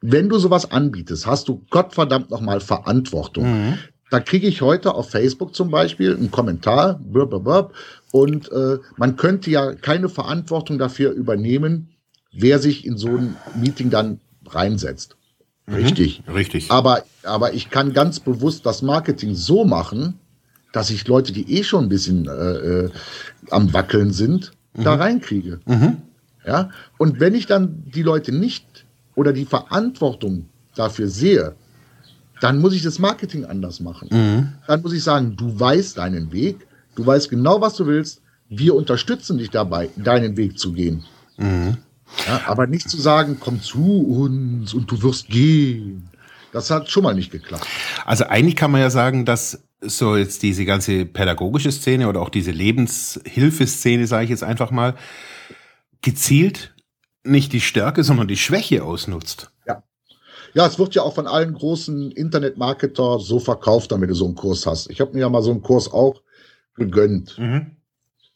Wenn 0.02 0.30
du 0.30 0.38
sowas 0.40 0.72
anbietest, 0.72 1.28
hast 1.28 1.48
du 1.48 1.64
Gottverdammt 1.70 2.30
noch 2.30 2.42
mal 2.42 2.60
Verantwortung. 2.60 3.46
Mhm. 3.46 3.78
Da 4.10 4.20
kriege 4.20 4.48
ich 4.48 4.62
heute 4.62 4.94
auf 4.94 5.10
Facebook 5.10 5.56
zum 5.56 5.72
Beispiel 5.72 6.16
einen 6.16 6.30
Kommentar, 6.30 7.00
burp, 7.04 7.32
burp, 7.32 7.44
burp, 7.44 7.74
und 8.12 8.52
äh, 8.52 8.78
man 8.98 9.16
könnte 9.16 9.50
ja 9.50 9.74
keine 9.74 10.10
Verantwortung 10.10 10.78
dafür 10.78 11.12
übernehmen, 11.12 11.93
wer 12.34 12.60
sich 12.60 12.86
in 12.86 12.98
so 12.98 13.10
ein 13.10 13.36
Meeting 13.56 13.90
dann 13.90 14.20
reinsetzt. 14.46 15.16
Mhm. 15.68 15.76
Richtig. 15.76 16.24
Mhm, 16.26 16.34
richtig. 16.34 16.72
Aber, 16.72 17.04
aber 17.24 17.54
ich 17.54 17.70
kann 17.70 17.94
ganz 17.94 18.20
bewusst 18.20 18.66
das 18.66 18.82
Marketing 18.82 19.36
so 19.36 19.64
machen, 19.64 20.20
dass 20.72 20.90
ich 20.90 21.08
Leute, 21.08 21.32
die 21.32 21.58
eh 21.58 21.64
schon 21.64 21.86
ein 21.86 21.90
bisschen 21.90 22.28
äh, 22.28 22.32
äh, 22.32 22.90
am 23.52 23.74
Wackeln 23.74 24.12
sind, 24.12 24.52
mhm. 24.74 24.84
da 24.84 24.96
reinkriege. 24.96 25.60
Mhm. 25.66 25.98
Ja? 26.46 26.70
Und 26.98 27.20
wenn 27.20 27.36
ich 27.36 27.46
dann 27.46 27.84
die 27.94 28.02
Leute 28.02 28.32
nicht 28.32 28.86
oder 29.16 29.32
die 29.32 29.46
Verantwortung 29.46 30.50
dafür 30.76 31.08
sehe, 31.08 31.56
dann 32.42 32.60
muss 32.60 32.74
ich 32.74 32.82
das 32.82 33.00
Marketing 33.00 33.46
anders 33.46 33.80
machen. 33.80 34.10
Mhm. 34.12 34.50
Dann 34.68 34.82
muss 34.82 34.94
ich 34.94 35.04
sagen, 35.04 35.36
du 35.38 35.58
weißt 35.58 35.98
deinen 35.98 36.32
Weg, 36.34 36.68
du 36.96 37.06
weißt 37.06 37.30
genau, 37.30 37.62
was 37.62 37.76
du 37.76 37.86
willst, 37.86 38.22
wir 38.50 38.76
unterstützen 38.76 39.38
dich 39.38 39.50
dabei, 39.50 39.90
deinen 39.96 40.36
Weg 40.36 40.60
zu 40.60 40.74
gehen. 40.74 41.04
Mhm. 41.38 41.78
Ja, 42.28 42.42
aber 42.46 42.68
nicht 42.68 42.90
zu 42.90 43.00
sagen, 43.00 43.38
komm 43.40 43.62
zu 43.62 44.06
uns 44.08 44.74
und 44.74 44.90
du 44.92 45.02
wirst 45.02 45.28
gehen. 45.28 46.10
Das 46.52 46.70
hat 46.70 46.90
schon 46.90 47.04
mal 47.04 47.16
nicht 47.16 47.32
geklappt. 47.32 47.66
Also 48.06 48.26
eigentlich 48.26 48.56
kann 48.56 48.72
man 48.72 48.82
ja 48.82 48.90
sagen, 48.90 49.26
dass 49.26 49.64
so 49.82 50.16
jetzt 50.16 50.44
diese 50.44 50.66
ganze 50.66 51.06
pädagogische 51.06 51.72
Szene 51.72 52.08
oder 52.08 52.22
auch 52.22 52.30
diese 52.30 52.52
Lebenshilfeszene, 52.52 54.08
sage 54.08 54.26
ich 54.26 54.30
jetzt 54.30 54.44
einfach 54.44 54.72
mal, 54.72 54.96
gezielt 56.02 56.74
nicht 57.24 57.54
die 57.54 57.62
Stärke, 57.62 58.04
sondern 58.04 58.28
die 58.28 58.38
Schwäche 58.38 58.84
ausnutzt. 58.84 59.52
Ja. 59.66 59.84
Ja, 60.54 60.68
es 60.68 60.78
wird 60.78 60.94
ja 60.94 61.02
auch 61.02 61.16
von 61.16 61.26
allen 61.26 61.54
großen 61.54 62.12
Internetmarketer 62.12 63.20
so 63.20 63.40
verkauft, 63.40 63.92
damit 63.92 64.10
du 64.10 64.14
so 64.14 64.26
einen 64.26 64.36
Kurs 64.36 64.68
hast. 64.68 64.90
Ich 64.92 65.02
habe 65.02 65.14
mir 65.14 65.22
ja 65.22 65.30
mal 65.30 65.42
so 65.42 65.52
einen 65.52 65.64
Kurs 65.64 65.92
auch 65.92 66.22
gegönnt. 66.76 67.38
Mhm. 67.40 67.78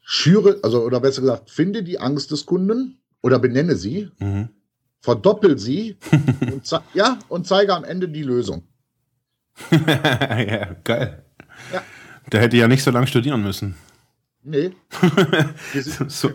Schüre, 0.02 0.60
also 0.64 0.84
oder 0.84 1.02
besser 1.02 1.22
gesagt, 1.22 1.52
finde 1.52 1.84
die 1.84 2.00
Angst 2.00 2.32
des 2.32 2.46
Kunden, 2.46 2.98
oder 3.22 3.40
benenne 3.40 3.76
sie. 3.76 4.12
Mhm. 4.20 4.50
verdoppel 5.02 5.58
sie 5.58 5.98
und, 6.52 6.70
ja, 6.94 7.20
und 7.30 7.48
zeige 7.48 7.74
am 7.74 7.84
Ende 7.84 8.10
die 8.10 8.24
Lösung. 8.24 8.64
ja, 9.72 10.76
geil. 10.84 11.24
Ja. 11.74 11.82
Der 12.32 12.42
hätte 12.42 12.58
ja 12.58 12.68
nicht 12.68 12.84
so 12.84 12.92
lange 12.92 13.08
studieren 13.08 13.42
müssen. 13.42 13.76
Nee. 14.44 14.72
so, 16.08 16.32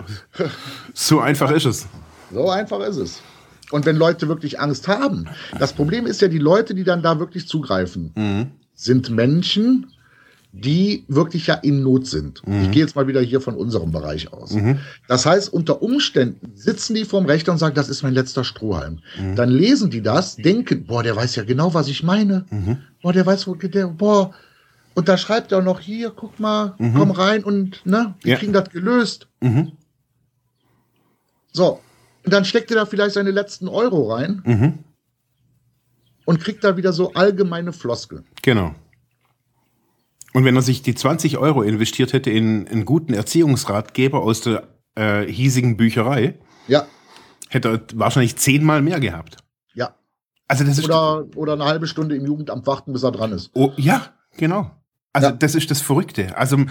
so 0.92 1.20
einfach 1.20 1.50
ist 1.50 1.64
es. 1.64 1.86
So 2.30 2.50
einfach 2.50 2.80
ist 2.80 2.96
es. 2.96 3.22
Und 3.70 3.86
wenn 3.86 3.96
Leute 3.96 4.28
wirklich 4.28 4.60
Angst 4.60 4.86
haben, 4.86 5.28
das 5.58 5.72
Problem 5.72 6.06
ist 6.06 6.20
ja, 6.20 6.28
die 6.28 6.38
Leute, 6.38 6.74
die 6.74 6.84
dann 6.84 7.02
da 7.02 7.18
wirklich 7.18 7.48
zugreifen, 7.48 8.12
mhm. 8.14 8.50
sind 8.74 9.08
Menschen, 9.10 9.90
die 10.52 11.04
wirklich 11.08 11.46
ja 11.46 11.54
in 11.54 11.82
Not 11.82 12.06
sind. 12.06 12.46
Mhm. 12.46 12.64
Ich 12.64 12.70
gehe 12.70 12.82
jetzt 12.82 12.94
mal 12.94 13.06
wieder 13.06 13.22
hier 13.22 13.40
von 13.40 13.54
unserem 13.54 13.90
Bereich 13.90 14.32
aus. 14.32 14.52
Mhm. 14.52 14.78
Das 15.08 15.24
heißt, 15.24 15.50
unter 15.50 15.82
Umständen 15.82 16.52
sitzen 16.54 16.94
die 16.94 17.06
vorm 17.06 17.24
Rechner 17.24 17.54
und 17.54 17.58
sagen, 17.58 17.74
das 17.74 17.88
ist 17.88 18.02
mein 18.02 18.12
letzter 18.12 18.44
Strohhalm. 18.44 19.00
Mhm. 19.18 19.34
Dann 19.34 19.48
lesen 19.48 19.90
die 19.90 20.02
das, 20.02 20.36
denken, 20.36 20.84
boah, 20.84 21.02
der 21.02 21.16
weiß 21.16 21.36
ja 21.36 21.44
genau, 21.44 21.72
was 21.72 21.88
ich 21.88 22.02
meine. 22.02 22.44
Mhm. 22.50 22.78
Boah, 23.02 23.14
der 23.14 23.24
weiß, 23.24 23.46
wo 23.46 23.54
der, 23.54 23.86
boah. 23.88 24.34
Und 24.94 25.08
da 25.08 25.16
schreibt 25.16 25.52
er 25.52 25.62
noch 25.62 25.80
hier, 25.80 26.12
guck 26.14 26.38
mal, 26.38 26.74
mhm. 26.78 26.94
komm 26.94 27.10
rein 27.12 27.42
und, 27.44 27.84
ne, 27.86 28.14
wir 28.22 28.32
ja. 28.32 28.38
kriegen 28.38 28.52
das 28.52 28.68
gelöst. 28.68 29.28
Mhm. 29.40 29.72
So. 31.50 31.80
Und 32.24 32.32
dann 32.32 32.44
steckt 32.44 32.70
er 32.70 32.76
da 32.76 32.86
vielleicht 32.86 33.14
seine 33.14 33.30
letzten 33.30 33.68
Euro 33.68 34.12
rein. 34.12 34.84
Und 36.24 36.38
kriegt 36.38 36.62
da 36.62 36.76
wieder 36.76 36.92
so 36.92 37.14
allgemeine 37.14 37.72
Floskel. 37.72 38.22
Genau. 38.42 38.76
Und 40.32 40.44
wenn 40.44 40.56
er 40.56 40.62
sich 40.62 40.82
die 40.82 40.94
20 40.94 41.38
Euro 41.38 41.62
investiert 41.62 42.12
hätte 42.12 42.30
in 42.30 42.66
einen 42.68 42.84
guten 42.84 43.12
Erziehungsratgeber 43.14 44.22
aus 44.22 44.40
der 44.40 44.68
äh, 44.94 45.26
hiesigen 45.26 45.76
Bücherei, 45.76 46.38
ja. 46.68 46.86
hätte 47.48 47.68
er 47.68 47.80
wahrscheinlich 47.94 48.36
zehnmal 48.36 48.82
mehr 48.82 49.00
gehabt. 49.00 49.36
Ja. 49.74 49.94
Also 50.48 50.64
das 50.64 50.78
ist 50.78 50.84
oder, 50.84 51.26
oder 51.36 51.52
eine 51.54 51.64
halbe 51.64 51.86
Stunde 51.86 52.16
im 52.16 52.24
Jugendamt 52.24 52.66
warten, 52.66 52.92
bis 52.92 53.02
er 53.02 53.12
dran 53.12 53.32
ist. 53.32 53.50
Oh, 53.54 53.72
ja, 53.76 54.14
genau. 54.36 54.70
Also 55.12 55.28
ja. 55.28 55.34
das 55.34 55.54
ist 55.54 55.70
das 55.70 55.80
Verrückte. 55.80 56.36
Also 56.36 56.64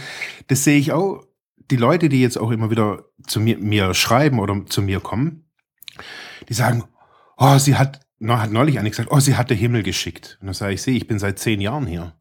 das 0.48 0.64
sehe 0.64 0.78
ich 0.78 0.92
auch. 0.92 1.24
Die 1.70 1.78
Leute, 1.78 2.10
die 2.10 2.22
jetzt 2.22 2.38
auch 2.38 2.52
immer 2.52 2.70
wieder 2.70 3.06
zu 3.26 3.40
mir, 3.40 3.58
mir 3.58 3.94
schreiben 3.94 4.40
oder 4.40 4.66
zu 4.66 4.82
mir 4.82 5.00
kommen, 5.00 5.46
die 6.50 6.54
sagen, 6.54 6.84
oh, 7.38 7.58
sie 7.60 7.76
hat, 7.76 8.02
hat 8.28 8.52
neulich 8.52 8.78
eine 8.78 8.90
gesagt, 8.90 9.10
oh, 9.10 9.20
sie 9.22 9.38
hat 9.38 9.50
der 9.50 9.56
Himmel 9.56 9.84
geschickt. 9.84 10.38
Und 10.42 10.48
dann 10.48 10.54
sage 10.54 10.74
ich, 10.74 10.82
sehe, 10.82 10.98
ich 10.98 11.08
bin 11.08 11.18
seit 11.18 11.40
zehn 11.40 11.62
Jahren 11.62 11.86
hier. 11.86 12.14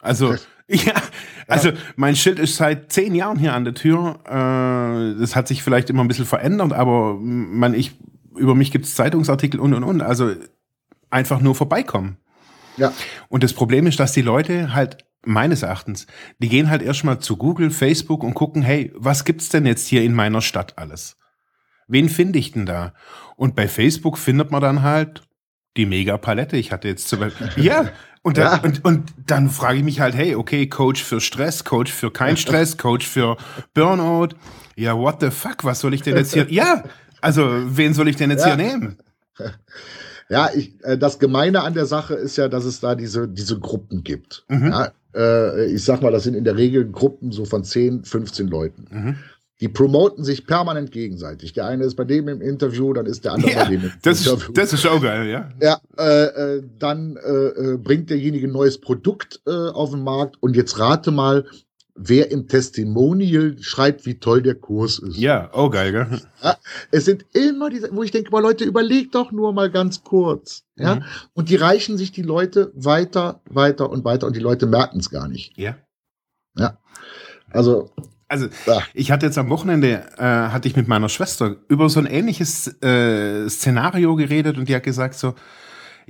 Also, 0.00 0.34
ja, 0.68 0.94
also 1.46 1.72
mein 1.96 2.16
Schild 2.16 2.38
ist 2.38 2.56
seit 2.56 2.92
zehn 2.92 3.14
Jahren 3.14 3.38
hier 3.38 3.54
an 3.54 3.64
der 3.64 3.74
Tür. 3.74 4.20
Äh, 4.26 5.20
das 5.20 5.36
hat 5.36 5.48
sich 5.48 5.62
vielleicht 5.62 5.90
immer 5.90 6.04
ein 6.04 6.08
bisschen 6.08 6.26
verändert, 6.26 6.72
aber 6.72 7.14
man, 7.14 7.74
ich, 7.74 7.96
über 8.36 8.54
mich 8.54 8.70
gibt 8.70 8.84
es 8.84 8.94
Zeitungsartikel 8.94 9.60
und 9.60 9.74
und 9.74 9.84
und. 9.84 10.02
Also 10.02 10.34
einfach 11.10 11.40
nur 11.40 11.54
vorbeikommen. 11.54 12.18
Ja. 12.76 12.92
Und 13.28 13.42
das 13.42 13.52
Problem 13.52 13.86
ist, 13.86 13.98
dass 13.98 14.12
die 14.12 14.22
Leute 14.22 14.74
halt 14.74 14.98
meines 15.24 15.62
Erachtens, 15.62 16.06
die 16.38 16.48
gehen 16.48 16.70
halt 16.70 16.82
erstmal 16.82 17.18
zu 17.18 17.36
Google, 17.36 17.70
Facebook 17.70 18.22
und 18.22 18.34
gucken, 18.34 18.62
hey, 18.62 18.92
was 18.94 19.24
gibt's 19.24 19.48
denn 19.48 19.66
jetzt 19.66 19.86
hier 19.86 20.02
in 20.02 20.14
meiner 20.14 20.40
Stadt 20.40 20.78
alles? 20.78 21.16
Wen 21.88 22.08
finde 22.08 22.38
ich 22.38 22.52
denn 22.52 22.66
da? 22.66 22.92
Und 23.36 23.56
bei 23.56 23.66
Facebook 23.66 24.18
findet 24.18 24.50
man 24.50 24.60
dann 24.60 24.82
halt 24.82 25.22
die 25.76 25.86
Mega-Palette. 25.86 26.56
Ich 26.56 26.72
hatte 26.72 26.88
jetzt 26.88 27.08
zum 27.08 27.20
Beispiel, 27.20 27.50
ja, 27.64 27.90
und 28.28 28.36
dann, 28.36 28.44
ja. 28.44 28.62
und, 28.62 28.84
und 28.84 29.14
dann 29.26 29.48
frage 29.48 29.78
ich 29.78 29.84
mich 29.84 30.00
halt, 30.00 30.14
hey, 30.14 30.34
okay, 30.34 30.66
Coach 30.66 31.02
für 31.02 31.18
Stress, 31.18 31.64
Coach 31.64 31.90
für 31.90 32.10
kein 32.10 32.36
Stress, 32.42 32.76
Coach 32.76 33.06
für 33.06 33.38
Burnout. 33.72 34.36
Ja, 34.76 34.96
what 34.98 35.20
the 35.20 35.30
fuck, 35.30 35.64
was 35.64 35.80
soll 35.80 35.94
ich 35.94 36.02
denn 36.02 36.14
jetzt 36.14 36.34
hier? 36.34 36.46
Ja, 36.50 36.84
also 37.22 37.48
wen 37.64 37.94
soll 37.94 38.06
ich 38.06 38.16
denn 38.16 38.30
jetzt 38.30 38.44
ja. 38.44 38.54
hier 38.54 38.64
nehmen? 38.64 38.98
Ja, 40.30 40.50
ich, 40.54 40.74
äh, 40.84 40.98
das 40.98 41.18
Gemeine 41.18 41.62
an 41.62 41.72
der 41.72 41.86
Sache 41.86 42.12
ist 42.12 42.36
ja, 42.36 42.48
dass 42.48 42.66
es 42.66 42.80
da 42.80 42.94
diese, 42.94 43.26
diese 43.26 43.58
Gruppen 43.58 44.04
gibt. 44.04 44.44
Mhm. 44.48 44.66
Ja, 44.66 44.92
äh, 45.14 45.72
ich 45.72 45.82
sag 45.82 46.02
mal, 46.02 46.12
das 46.12 46.24
sind 46.24 46.34
in 46.34 46.44
der 46.44 46.58
Regel 46.58 46.86
Gruppen 46.92 47.32
so 47.32 47.46
von 47.46 47.64
10, 47.64 48.04
15 48.04 48.46
Leuten. 48.46 48.86
Mhm 48.90 49.16
die 49.60 49.68
promoten 49.68 50.22
sich 50.24 50.46
permanent 50.46 50.92
gegenseitig. 50.92 51.52
Der 51.52 51.66
eine 51.66 51.84
ist 51.84 51.96
bei 51.96 52.04
dem 52.04 52.28
im 52.28 52.40
Interview, 52.40 52.92
dann 52.92 53.06
ist 53.06 53.24
der 53.24 53.32
andere 53.32 53.52
ja, 53.52 53.64
bei 53.64 53.70
dem 53.70 53.84
im 53.84 53.92
das 54.02 54.20
Interview. 54.20 54.48
Ist, 54.48 54.58
das 54.58 54.72
ist 54.72 54.86
auch 54.86 55.02
geil, 55.02 55.28
ja. 55.28 55.48
Ja, 55.60 55.80
äh, 55.98 56.56
äh, 56.56 56.62
dann 56.78 57.16
äh, 57.16 57.30
äh, 57.30 57.76
bringt 57.76 58.10
derjenige 58.10 58.46
ein 58.46 58.52
neues 58.52 58.80
Produkt 58.80 59.40
äh, 59.46 59.50
auf 59.50 59.90
den 59.90 60.04
Markt 60.04 60.36
und 60.40 60.54
jetzt 60.54 60.78
rate 60.78 61.10
mal, 61.10 61.44
wer 61.96 62.30
im 62.30 62.46
Testimonial 62.46 63.56
schreibt, 63.60 64.06
wie 64.06 64.20
toll 64.20 64.42
der 64.42 64.54
Kurs 64.54 65.00
ist. 65.00 65.16
Ja, 65.16 65.50
oh 65.52 65.68
geil, 65.68 65.90
gell? 65.90 66.20
Ja, 66.42 66.56
es 66.92 67.04
sind 67.04 67.26
immer 67.32 67.70
diese, 67.70 67.92
wo 67.92 68.04
ich 68.04 68.12
denke, 68.12 68.30
mal 68.30 68.40
Leute, 68.40 68.64
überlegt 68.64 69.16
doch 69.16 69.32
nur 69.32 69.52
mal 69.52 69.70
ganz 69.70 70.04
kurz. 70.04 70.62
Ja, 70.76 70.96
mhm. 70.96 71.04
und 71.34 71.48
die 71.48 71.56
reichen 71.56 71.98
sich 71.98 72.12
die 72.12 72.22
Leute 72.22 72.70
weiter, 72.76 73.40
weiter 73.50 73.90
und 73.90 74.04
weiter 74.04 74.28
und 74.28 74.36
die 74.36 74.40
Leute 74.40 74.66
merken 74.66 75.00
es 75.00 75.10
gar 75.10 75.26
nicht. 75.26 75.58
Ja. 75.58 75.76
Ja. 76.56 76.78
Also 77.50 77.90
also 78.28 78.48
ja. 78.66 78.82
ich 78.94 79.10
hatte 79.10 79.26
jetzt 79.26 79.38
am 79.38 79.48
Wochenende, 79.48 80.04
äh, 80.18 80.22
hatte 80.22 80.68
ich 80.68 80.76
mit 80.76 80.86
meiner 80.86 81.08
Schwester 81.08 81.56
über 81.68 81.88
so 81.88 81.98
ein 81.98 82.06
ähnliches 82.06 82.68
äh, 82.82 83.48
Szenario 83.48 84.16
geredet 84.16 84.58
und 84.58 84.68
die 84.68 84.74
hat 84.74 84.82
gesagt 84.82 85.14
so, 85.14 85.34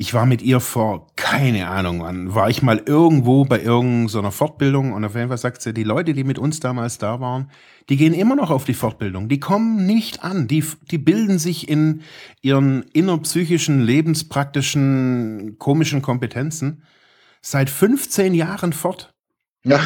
ich 0.01 0.15
war 0.15 0.27
mit 0.27 0.43
ihr 0.43 0.61
vor, 0.61 1.09
keine 1.17 1.69
Ahnung 1.69 2.03
wann, 2.03 2.33
war 2.33 2.49
ich 2.49 2.63
mal 2.63 2.81
irgendwo 2.87 3.45
bei 3.45 3.61
irgendeiner 3.61 4.31
Fortbildung 4.31 4.93
und 4.93 5.05
auf 5.05 5.17
jeden 5.17 5.29
Fall 5.29 5.39
sagt 5.39 5.61
sie, 5.61 5.75
die 5.75 5.83
Leute, 5.83 6.15
die 6.15 6.23
mit 6.23 6.39
uns 6.39 6.61
damals 6.61 6.99
da 6.99 7.19
waren, 7.19 7.51
die 7.89 7.97
gehen 7.97 8.15
immer 8.15 8.37
noch 8.37 8.51
auf 8.51 8.65
die 8.65 8.75
Fortbildung, 8.75 9.29
die 9.29 9.41
kommen 9.41 9.87
nicht 9.87 10.23
an, 10.23 10.47
die, 10.47 10.65
die 10.91 10.99
bilden 10.99 11.41
sich 11.41 11.69
in 11.69 12.03
ihren 12.43 12.83
innerpsychischen, 12.93 13.81
lebenspraktischen, 13.81 15.57
komischen 15.59 16.01
Kompetenzen 16.01 16.85
seit 17.41 17.69
15 17.69 18.35
Jahren 18.35 18.73
fort. 18.73 19.15
Ja. 19.65 19.81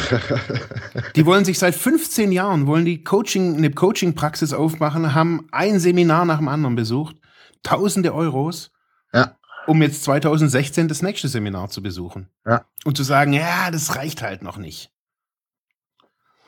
die 1.17 1.27
wollen 1.27 1.45
sich 1.45 1.59
seit 1.59 1.75
15 1.75 2.33
Jahren, 2.33 2.67
wollen 2.67 2.85
die 2.85 3.03
Coaching, 3.03 3.57
eine 3.57 3.71
Coaching-Praxis 3.71 4.53
aufmachen, 4.53 5.15
haben 5.15 5.49
ein 5.51 5.81
Seminar 5.81 6.25
nach 6.25 6.39
dem 6.39 6.49
anderen 6.49 6.77
besucht, 6.77 7.17
tausende 7.63 8.15
Euros, 8.15 8.71
ja. 9.13 9.37
um 9.67 9.81
jetzt 9.83 10.05
2016 10.05 10.89
das 10.89 11.03
nächste 11.03 11.29
Seminar 11.29 11.71
zu 11.71 11.83
besuchen. 11.83 12.29
Ja. 12.47 12.67
Und 12.85 12.97
zu 12.97 13.03
sagen, 13.03 13.33
ja, 13.33 13.71
das 13.71 13.97
reicht 13.97 14.23
halt 14.23 14.43
noch 14.43 14.59
nicht. 14.59 14.93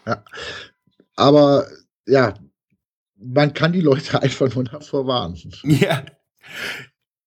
Ja. 0.06 0.22
Aber 1.16 1.66
ja, 2.06 2.34
man 3.16 3.54
kann 3.54 3.72
die 3.72 3.80
Leute 3.80 4.20
einfach 4.22 4.54
nur 4.54 4.64
davor 4.64 5.06
warnen. 5.06 5.52
Ja. 5.62 6.04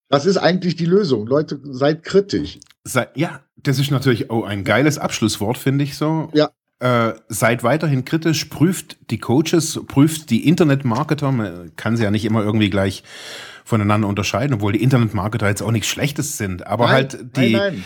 Was 0.08 0.24
ist 0.24 0.38
eigentlich 0.38 0.76
die 0.76 0.86
Lösung? 0.86 1.26
Leute, 1.26 1.60
seid 1.64 2.02
kritisch. 2.02 2.58
Sei, 2.84 3.08
ja, 3.14 3.40
das 3.56 3.78
ist 3.78 3.90
natürlich 3.90 4.30
auch 4.30 4.44
ein 4.44 4.64
geiles 4.64 4.98
Abschlusswort, 4.98 5.58
finde 5.58 5.84
ich 5.84 5.96
so. 5.96 6.30
Ja. 6.32 6.50
Äh, 6.80 7.14
seid 7.28 7.64
weiterhin 7.64 8.04
kritisch, 8.04 8.44
prüft 8.44 9.10
die 9.10 9.18
Coaches, 9.18 9.80
prüft 9.88 10.30
die 10.30 10.46
Internetmarketer. 10.46 11.32
Man 11.32 11.72
kann 11.74 11.96
sie 11.96 12.04
ja 12.04 12.10
nicht 12.12 12.24
immer 12.24 12.42
irgendwie 12.42 12.70
gleich 12.70 13.02
voneinander 13.64 14.06
unterscheiden, 14.06 14.54
obwohl 14.54 14.72
die 14.72 14.82
Internetmarketer 14.82 15.48
jetzt 15.48 15.62
auch 15.62 15.72
nichts 15.72 15.88
Schlechtes 15.88 16.38
sind. 16.38 16.66
Aber 16.66 16.84
nein, 16.86 16.94
halt 16.94 17.36
die. 17.36 17.52
Nein, 17.52 17.74
nein. 17.74 17.84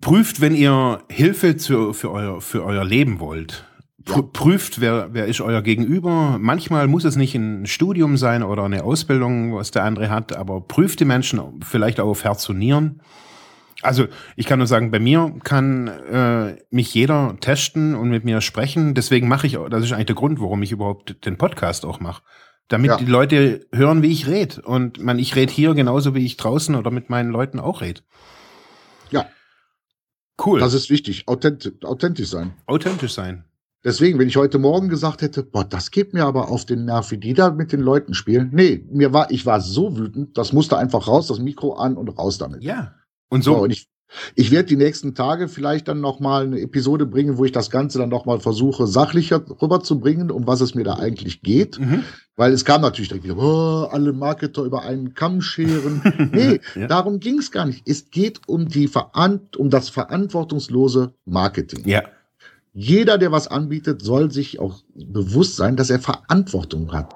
Prüft, 0.00 0.40
wenn 0.40 0.54
ihr 0.56 1.02
Hilfe 1.08 1.56
zu, 1.56 1.92
für, 1.92 2.10
euer, 2.10 2.40
für 2.40 2.64
euer 2.64 2.84
Leben 2.84 3.20
wollt. 3.20 3.64
Ja. 4.08 4.22
Prüft, 4.22 4.80
wer, 4.80 5.08
wer 5.12 5.26
ist 5.26 5.40
euer 5.40 5.62
Gegenüber. 5.62 6.36
Manchmal 6.40 6.88
muss 6.88 7.04
es 7.04 7.16
nicht 7.16 7.34
ein 7.34 7.66
Studium 7.66 8.16
sein 8.16 8.42
oder 8.42 8.64
eine 8.64 8.84
Ausbildung, 8.84 9.54
was 9.54 9.70
der 9.70 9.84
andere 9.84 10.10
hat, 10.10 10.36
aber 10.36 10.60
prüft 10.60 11.00
die 11.00 11.04
Menschen 11.04 11.40
vielleicht 11.64 12.00
auch 12.00 12.08
auf 12.08 12.24
Herz 12.24 12.48
und 12.48 12.58
Nieren. 12.58 13.00
Also 13.84 14.06
ich 14.36 14.46
kann 14.46 14.58
nur 14.58 14.66
sagen, 14.66 14.90
bei 14.90 14.98
mir 14.98 15.34
kann 15.44 15.88
äh, 15.88 16.56
mich 16.70 16.92
jeder 16.94 17.36
testen 17.40 17.94
und 17.94 18.08
mit 18.10 18.24
mir 18.24 18.40
sprechen. 18.40 18.94
Deswegen 18.94 19.28
mache 19.28 19.46
ich, 19.46 19.58
das 19.70 19.84
ist 19.84 19.92
eigentlich 19.92 20.06
der 20.06 20.14
Grund, 20.14 20.40
warum 20.40 20.62
ich 20.62 20.72
überhaupt 20.72 21.24
den 21.26 21.36
Podcast 21.36 21.84
auch 21.84 22.00
mache. 22.00 22.22
Damit 22.68 22.90
ja. 22.90 22.96
die 22.96 23.04
Leute 23.04 23.66
hören, 23.72 24.02
wie 24.02 24.10
ich 24.10 24.26
rede. 24.26 24.62
Und 24.62 25.02
man, 25.02 25.18
ich 25.18 25.36
rede 25.36 25.52
hier 25.52 25.74
genauso, 25.74 26.14
wie 26.14 26.24
ich 26.24 26.36
draußen 26.36 26.74
oder 26.74 26.90
mit 26.90 27.10
meinen 27.10 27.30
Leuten 27.30 27.60
auch 27.60 27.82
rede. 27.82 28.00
Ja. 29.10 29.26
Cool. 30.44 30.60
Das 30.60 30.72
ist 30.72 30.88
wichtig. 30.88 31.28
Authentisch, 31.28 31.74
authentisch 31.82 32.28
sein. 32.28 32.54
Authentisch 32.66 33.12
sein. 33.12 33.44
Deswegen, 33.84 34.18
wenn 34.18 34.28
ich 34.28 34.36
heute 34.38 34.58
Morgen 34.58 34.88
gesagt 34.88 35.20
hätte, 35.20 35.42
boah, 35.42 35.62
das 35.62 35.90
geht 35.90 36.14
mir 36.14 36.24
aber 36.24 36.48
auf 36.48 36.64
den 36.64 36.86
Nerv, 36.86 37.10
wie 37.10 37.18
die 37.18 37.34
da 37.34 37.50
mit 37.50 37.70
den 37.70 37.80
Leuten 37.80 38.14
spielen. 38.14 38.48
Nee, 38.54 38.82
mir 38.90 39.12
war, 39.12 39.30
ich 39.30 39.44
war 39.44 39.60
so 39.60 39.98
wütend, 39.98 40.38
das 40.38 40.54
musste 40.54 40.78
einfach 40.78 41.06
raus, 41.06 41.26
das 41.26 41.38
Mikro 41.38 41.74
an 41.74 41.98
und 41.98 42.08
raus 42.08 42.38
damit. 42.38 42.62
Ja. 42.62 42.94
Und 43.34 43.42
so. 43.42 43.56
so 43.56 43.62
und 43.62 43.70
ich, 43.70 43.88
ich 44.34 44.50
werde 44.50 44.68
die 44.68 44.76
nächsten 44.76 45.14
Tage 45.14 45.48
vielleicht 45.48 45.88
dann 45.88 46.00
noch 46.00 46.20
mal 46.20 46.44
eine 46.44 46.60
Episode 46.60 47.04
bringen, 47.04 47.36
wo 47.36 47.44
ich 47.44 47.52
das 47.52 47.70
Ganze 47.70 47.98
dann 47.98 48.08
noch 48.08 48.26
mal 48.26 48.40
versuche, 48.40 48.86
sachlicher 48.86 49.42
rüberzubringen, 49.60 50.30
um 50.30 50.46
was 50.46 50.60
es 50.60 50.74
mir 50.74 50.84
da 50.84 50.94
eigentlich 50.94 51.42
geht. 51.42 51.80
Mhm. 51.80 52.04
Weil 52.36 52.52
es 52.52 52.64
kam 52.64 52.82
natürlich 52.82 53.08
direkt 53.08 53.24
wieder, 53.24 53.36
oh, 53.36 53.88
alle 53.90 54.12
Marketer 54.12 54.62
über 54.62 54.82
einen 54.82 55.14
Kamm 55.14 55.40
scheren. 55.40 56.30
nee, 56.32 56.60
ja. 56.74 56.86
darum 56.86 57.20
ging 57.20 57.38
es 57.38 57.50
gar 57.50 57.66
nicht. 57.66 57.82
Es 57.86 58.10
geht 58.10 58.40
um 58.46 58.68
die 58.68 58.88
Verant 58.88 59.56
um 59.56 59.70
das 59.70 59.88
verantwortungslose 59.88 61.12
Marketing. 61.24 61.86
Ja. 61.88 62.02
Jeder, 62.72 63.18
der 63.18 63.30
was 63.30 63.46
anbietet, 63.46 64.02
soll 64.02 64.32
sich 64.32 64.58
auch 64.58 64.80
bewusst 64.94 65.56
sein, 65.56 65.76
dass 65.76 65.90
er 65.90 66.00
Verantwortung 66.00 66.92
hat. 66.92 67.14